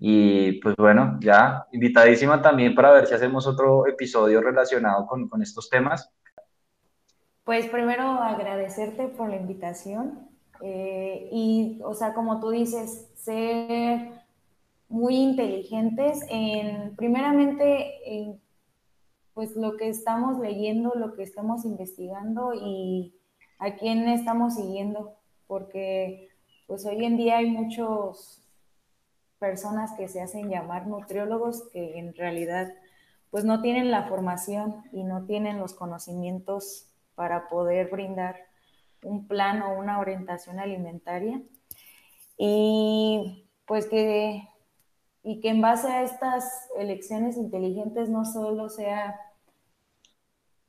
Y 0.06 0.60
pues 0.60 0.76
bueno, 0.76 1.18
ya 1.18 1.66
invitadísima 1.72 2.42
también 2.42 2.74
para 2.74 2.92
ver 2.92 3.06
si 3.06 3.14
hacemos 3.14 3.46
otro 3.46 3.86
episodio 3.86 4.42
relacionado 4.42 5.06
con, 5.06 5.30
con 5.30 5.40
estos 5.40 5.70
temas. 5.70 6.12
Pues 7.42 7.68
primero 7.68 8.02
agradecerte 8.02 9.08
por 9.08 9.30
la 9.30 9.36
invitación 9.36 10.28
eh, 10.60 11.30
y, 11.32 11.80
o 11.82 11.94
sea, 11.94 12.12
como 12.12 12.38
tú 12.38 12.50
dices, 12.50 13.08
ser 13.14 14.10
muy 14.90 15.16
inteligentes 15.16 16.20
en, 16.28 16.94
primeramente, 16.96 17.88
en 18.04 18.38
pues 19.32 19.56
lo 19.56 19.78
que 19.78 19.88
estamos 19.88 20.38
leyendo, 20.38 20.92
lo 20.94 21.14
que 21.14 21.22
estamos 21.22 21.64
investigando 21.64 22.52
y 22.52 23.14
a 23.58 23.74
quién 23.76 24.06
estamos 24.06 24.56
siguiendo, 24.56 25.14
porque 25.46 26.28
pues 26.66 26.84
hoy 26.84 27.06
en 27.06 27.16
día 27.16 27.38
hay 27.38 27.50
muchas 27.50 28.43
personas 29.44 29.92
que 29.92 30.08
se 30.08 30.22
hacen 30.22 30.48
llamar 30.48 30.86
nutriólogos 30.86 31.68
que 31.70 31.98
en 31.98 32.14
realidad 32.14 32.72
pues 33.30 33.44
no 33.44 33.60
tienen 33.60 33.90
la 33.90 34.04
formación 34.04 34.84
y 34.90 35.02
no 35.04 35.26
tienen 35.26 35.58
los 35.58 35.74
conocimientos 35.74 36.88
para 37.14 37.50
poder 37.50 37.90
brindar 37.90 38.36
un 39.02 39.28
plan 39.28 39.60
o 39.60 39.78
una 39.78 40.00
orientación 40.00 40.60
alimentaria. 40.60 41.42
Y 42.38 43.46
pues 43.66 43.84
que, 43.86 44.48
y 45.22 45.42
que 45.42 45.50
en 45.50 45.60
base 45.60 45.88
a 45.88 46.02
estas 46.02 46.70
elecciones 46.78 47.36
inteligentes 47.36 48.08
no 48.08 48.24
solo 48.24 48.70
sea 48.70 49.20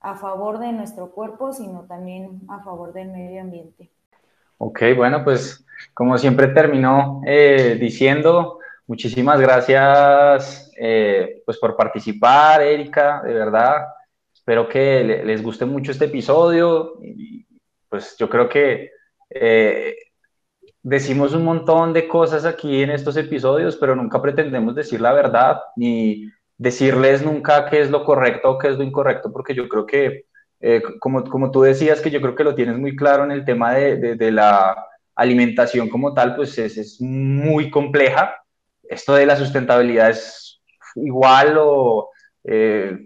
a 0.02 0.16
favor 0.16 0.60
de 0.60 0.74
nuestro 0.74 1.12
cuerpo, 1.12 1.54
sino 1.54 1.86
también 1.86 2.42
a 2.50 2.62
favor 2.62 2.92
del 2.92 3.08
medio 3.08 3.40
ambiente. 3.40 3.90
Ok, 4.58 4.82
bueno, 4.98 5.24
pues 5.24 5.66
como 5.94 6.18
siempre 6.18 6.48
terminó 6.48 7.22
eh, 7.26 7.78
diciendo, 7.80 8.60
muchísimas 8.88 9.40
gracias 9.40 10.72
eh, 10.78 11.42
pues 11.46 11.58
por 11.58 11.76
participar, 11.76 12.62
Erika, 12.62 13.22
de 13.24 13.34
verdad. 13.34 13.86
Espero 14.34 14.68
que 14.68 15.04
les 15.04 15.42
guste 15.42 15.66
mucho 15.66 15.92
este 15.92 16.06
episodio. 16.06 17.00
Pues 17.90 18.16
yo 18.18 18.30
creo 18.30 18.48
que 18.50 18.92
eh, 19.30 19.96
decimos 20.84 21.34
un 21.34 21.44
montón 21.44 21.94
de 21.94 22.08
cosas 22.08 22.46
aquí 22.46 22.84
en 22.84 22.92
estos 22.92 23.18
episodios, 23.18 23.76
pero 23.78 23.96
nunca 23.96 24.22
pretendemos 24.22 24.76
decir 24.76 25.02
la 25.02 25.14
verdad 25.14 25.62
ni 25.76 26.30
decirles 26.58 27.24
nunca 27.24 27.66
qué 27.70 27.82
es 27.82 27.90
lo 27.90 28.04
correcto 28.04 28.52
o 28.52 28.58
qué 28.58 28.70
es 28.70 28.78
lo 28.78 28.84
incorrecto, 28.84 29.32
porque 29.32 29.56
yo 29.56 29.68
creo 29.68 29.86
que, 29.86 30.26
eh, 30.60 30.82
como, 31.00 31.24
como 31.24 31.52
tú 31.52 31.64
decías, 31.64 32.02
que 32.02 32.12
yo 32.12 32.22
creo 32.22 32.36
que 32.36 32.44
lo 32.44 32.56
tienes 32.56 32.78
muy 32.78 32.96
claro 32.96 33.24
en 33.24 33.32
el 33.32 33.46
tema 33.46 33.74
de, 33.74 34.16
de, 34.16 34.32
la 34.32 34.76
alimentación 35.16 35.90
como 35.90 36.14
tal, 36.14 36.36
pues 36.36 36.58
es, 36.58 36.78
es, 36.78 37.02
muy 37.02 37.70
compleja. 37.70 38.36
Esto 38.90 39.16
de 39.16 39.26
la 39.26 39.36
sustentabilidad 39.36 40.10
es 40.10 40.62
igual 40.96 41.58
o 41.60 42.10
eh, 42.44 42.98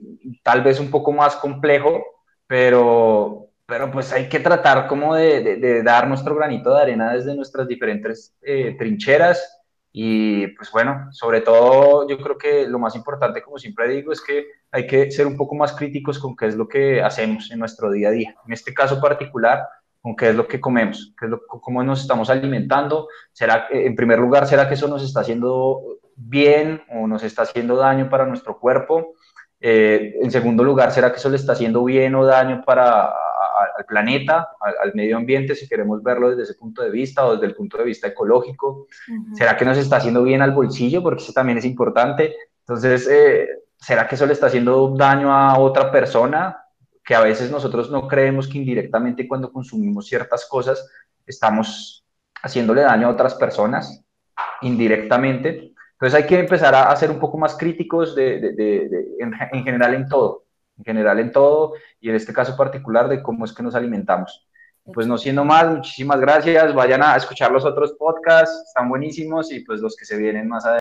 tal 0.44 0.62
vez 0.62 0.80
un 0.80 0.92
poco 0.92 1.12
más 1.12 1.36
complejo, 1.36 2.04
pero, 2.48 3.48
pero 3.66 3.92
pues 3.92 4.12
hay 4.12 4.28
que 4.30 4.40
tratar 4.40 4.88
como 4.88 5.16
de, 5.16 5.82
dar 5.84 6.08
nuestro 6.08 6.36
granito 6.36 6.74
de 6.74 6.82
arena 6.82 7.14
desde 7.14 7.36
nuestras 7.36 7.68
diferentes 7.68 8.36
eh, 8.42 8.76
trincheras 8.78 9.60
y 9.92 10.48
pues 10.56 10.72
bueno, 10.72 11.08
sobre 11.12 11.42
todo 11.42 12.08
yo 12.08 12.20
creo 12.20 12.38
que 12.38 12.68
lo 12.68 12.78
más 12.78 12.96
importante, 12.96 13.42
como 13.42 13.58
siempre 13.58 13.88
digo, 13.88 14.12
es 14.12 14.22
que 14.22 14.46
hay 14.72 14.86
que 14.86 15.10
ser 15.12 15.26
un 15.26 15.36
poco 15.36 15.56
más 15.56 15.74
críticos 15.74 16.20
con 16.20 16.36
qué 16.36 16.48
es 16.48 16.56
lo 16.56 16.68
que 16.68 17.02
hacemos 17.02 17.50
en 17.50 17.60
nuestro 17.60 17.90
día 17.92 18.10
a 18.10 18.12
día. 18.12 18.36
En 18.46 18.54
este 18.54 18.74
caso 18.74 19.02
particular, 19.02 19.68
con 20.02 20.16
qué 20.16 20.30
es 20.30 20.36
lo 20.36 20.48
que 20.48 20.60
comemos, 20.60 21.14
qué 21.20 21.26
es 21.26 21.32
lo, 21.32 21.46
cómo 21.48 21.84
nos 21.84 22.02
estamos 22.02 22.30
alimentando. 22.30 23.08
¿Será, 23.32 23.68
en 23.70 23.96
primer 23.96 24.20
lugar, 24.20 24.48
será 24.48 24.68
que 24.68 24.76
eso 24.76 24.88
nos 24.88 25.04
está 25.04 25.22
haciendo 25.22 25.82
bien 26.16 26.82
o 26.90 27.08
nos 27.08 27.24
está 27.24 27.44
haciendo 27.44 27.76
daño 27.76 28.10
para 28.10 28.26
nuestro 28.26 28.60
cuerpo? 28.60 29.14
Eh, 29.60 30.16
en 30.22 30.32
segundo 30.32 30.64
lugar, 30.64 30.92
¿será 30.92 31.12
que 31.12 31.18
eso 31.18 31.30
le 31.30 31.36
está 31.36 31.52
haciendo 31.52 31.84
bien 31.84 32.16
o 32.16 32.26
daño 32.26 32.64
para 32.66 33.14
al 33.78 33.86
planeta, 33.86 34.50
al, 34.60 34.94
medio 34.94 35.18
ambiente, 35.18 35.56
si 35.56 35.68
queremos 35.68 36.02
verlo 36.02 36.30
desde 36.30 36.44
ese 36.44 36.54
punto 36.56 36.82
de 36.82 36.90
vista 36.90 37.26
o 37.26 37.34
desde 37.34 37.48
el 37.48 37.56
punto 37.56 37.78
de 37.78 37.84
vista 37.84 38.08
ecológico? 38.08 38.88
¿Será 39.34 39.58
que 39.58 39.66
nos 39.66 39.78
está 39.78 39.98
haciendo 39.98 40.24
bien 40.24 40.42
al 40.42 40.52
bolsillo? 40.52 41.04
Porque 41.04 41.24
eso 41.24 41.34
también 41.34 41.58
es 41.58 41.66
importante. 41.66 42.36
Entonces, 42.62 43.08
eh, 43.10 43.48
¿será 43.78 44.08
que 44.08 44.16
eso 44.16 44.26
le 44.26 44.34
está 44.34 44.48
haciendo 44.48 44.96
daño 44.96 45.34
a 45.34 45.58
otra 45.60 45.92
persona? 45.92 46.58
Que 47.10 47.16
a 47.16 47.22
veces 47.22 47.50
nosotros 47.50 47.90
no 47.90 48.08
creemos 48.08 48.48
que 48.48 48.60
indirectamente 48.60 49.28
cuando 49.28 49.52
consumimos 49.52 50.06
ciertas 50.06 50.46
cosas 50.46 50.88
estamos 51.26 52.06
haciéndole 52.44 52.82
daño 52.82 53.08
a 53.08 53.10
otras 53.10 53.34
personas 53.34 54.06
indirectamente. 54.62 55.74
Entonces 55.94 56.14
hay 56.14 56.28
que 56.28 56.38
empezar 56.38 56.76
a, 56.76 56.96
ser 56.96 57.10
un 57.10 57.18
poco 57.18 57.40
más 57.40 57.58
críticos 57.58 58.14
de, 58.14 59.16
en, 59.18 59.64
general 59.64 59.96
en 59.96 60.08
todo 60.08 60.44
en 60.78 60.86
general 60.86 61.20
en 61.20 61.32
todo 61.32 61.74
y 62.00 62.10
en 62.10 62.16
este 62.16 62.32
caso 62.32 62.56
particular 62.56 63.10
de 63.10 63.24
cómo 63.24 63.44
es 63.44 63.54
que 63.54 63.64
nos 63.64 63.74
alimentamos. 63.74 64.48
Pues 64.94 65.08
no 65.08 65.18
siendo 65.18 65.44
más, 65.44 65.68
muchísimas 65.68 66.22
gracias. 66.22 66.76
Vayan 66.76 67.02
a 67.02 67.16
escuchar 67.16 67.52
los 67.52 67.66
otros 67.66 67.94
podcasts, 67.94 68.66
están 68.68 68.88
buenísimos 68.88 69.52
y 69.52 69.62
pues 69.62 69.82
los 69.82 69.96
que 69.96 70.06
se 70.06 70.16
vienen 70.16 70.48
más 70.48 70.64
adelante. 70.64 70.78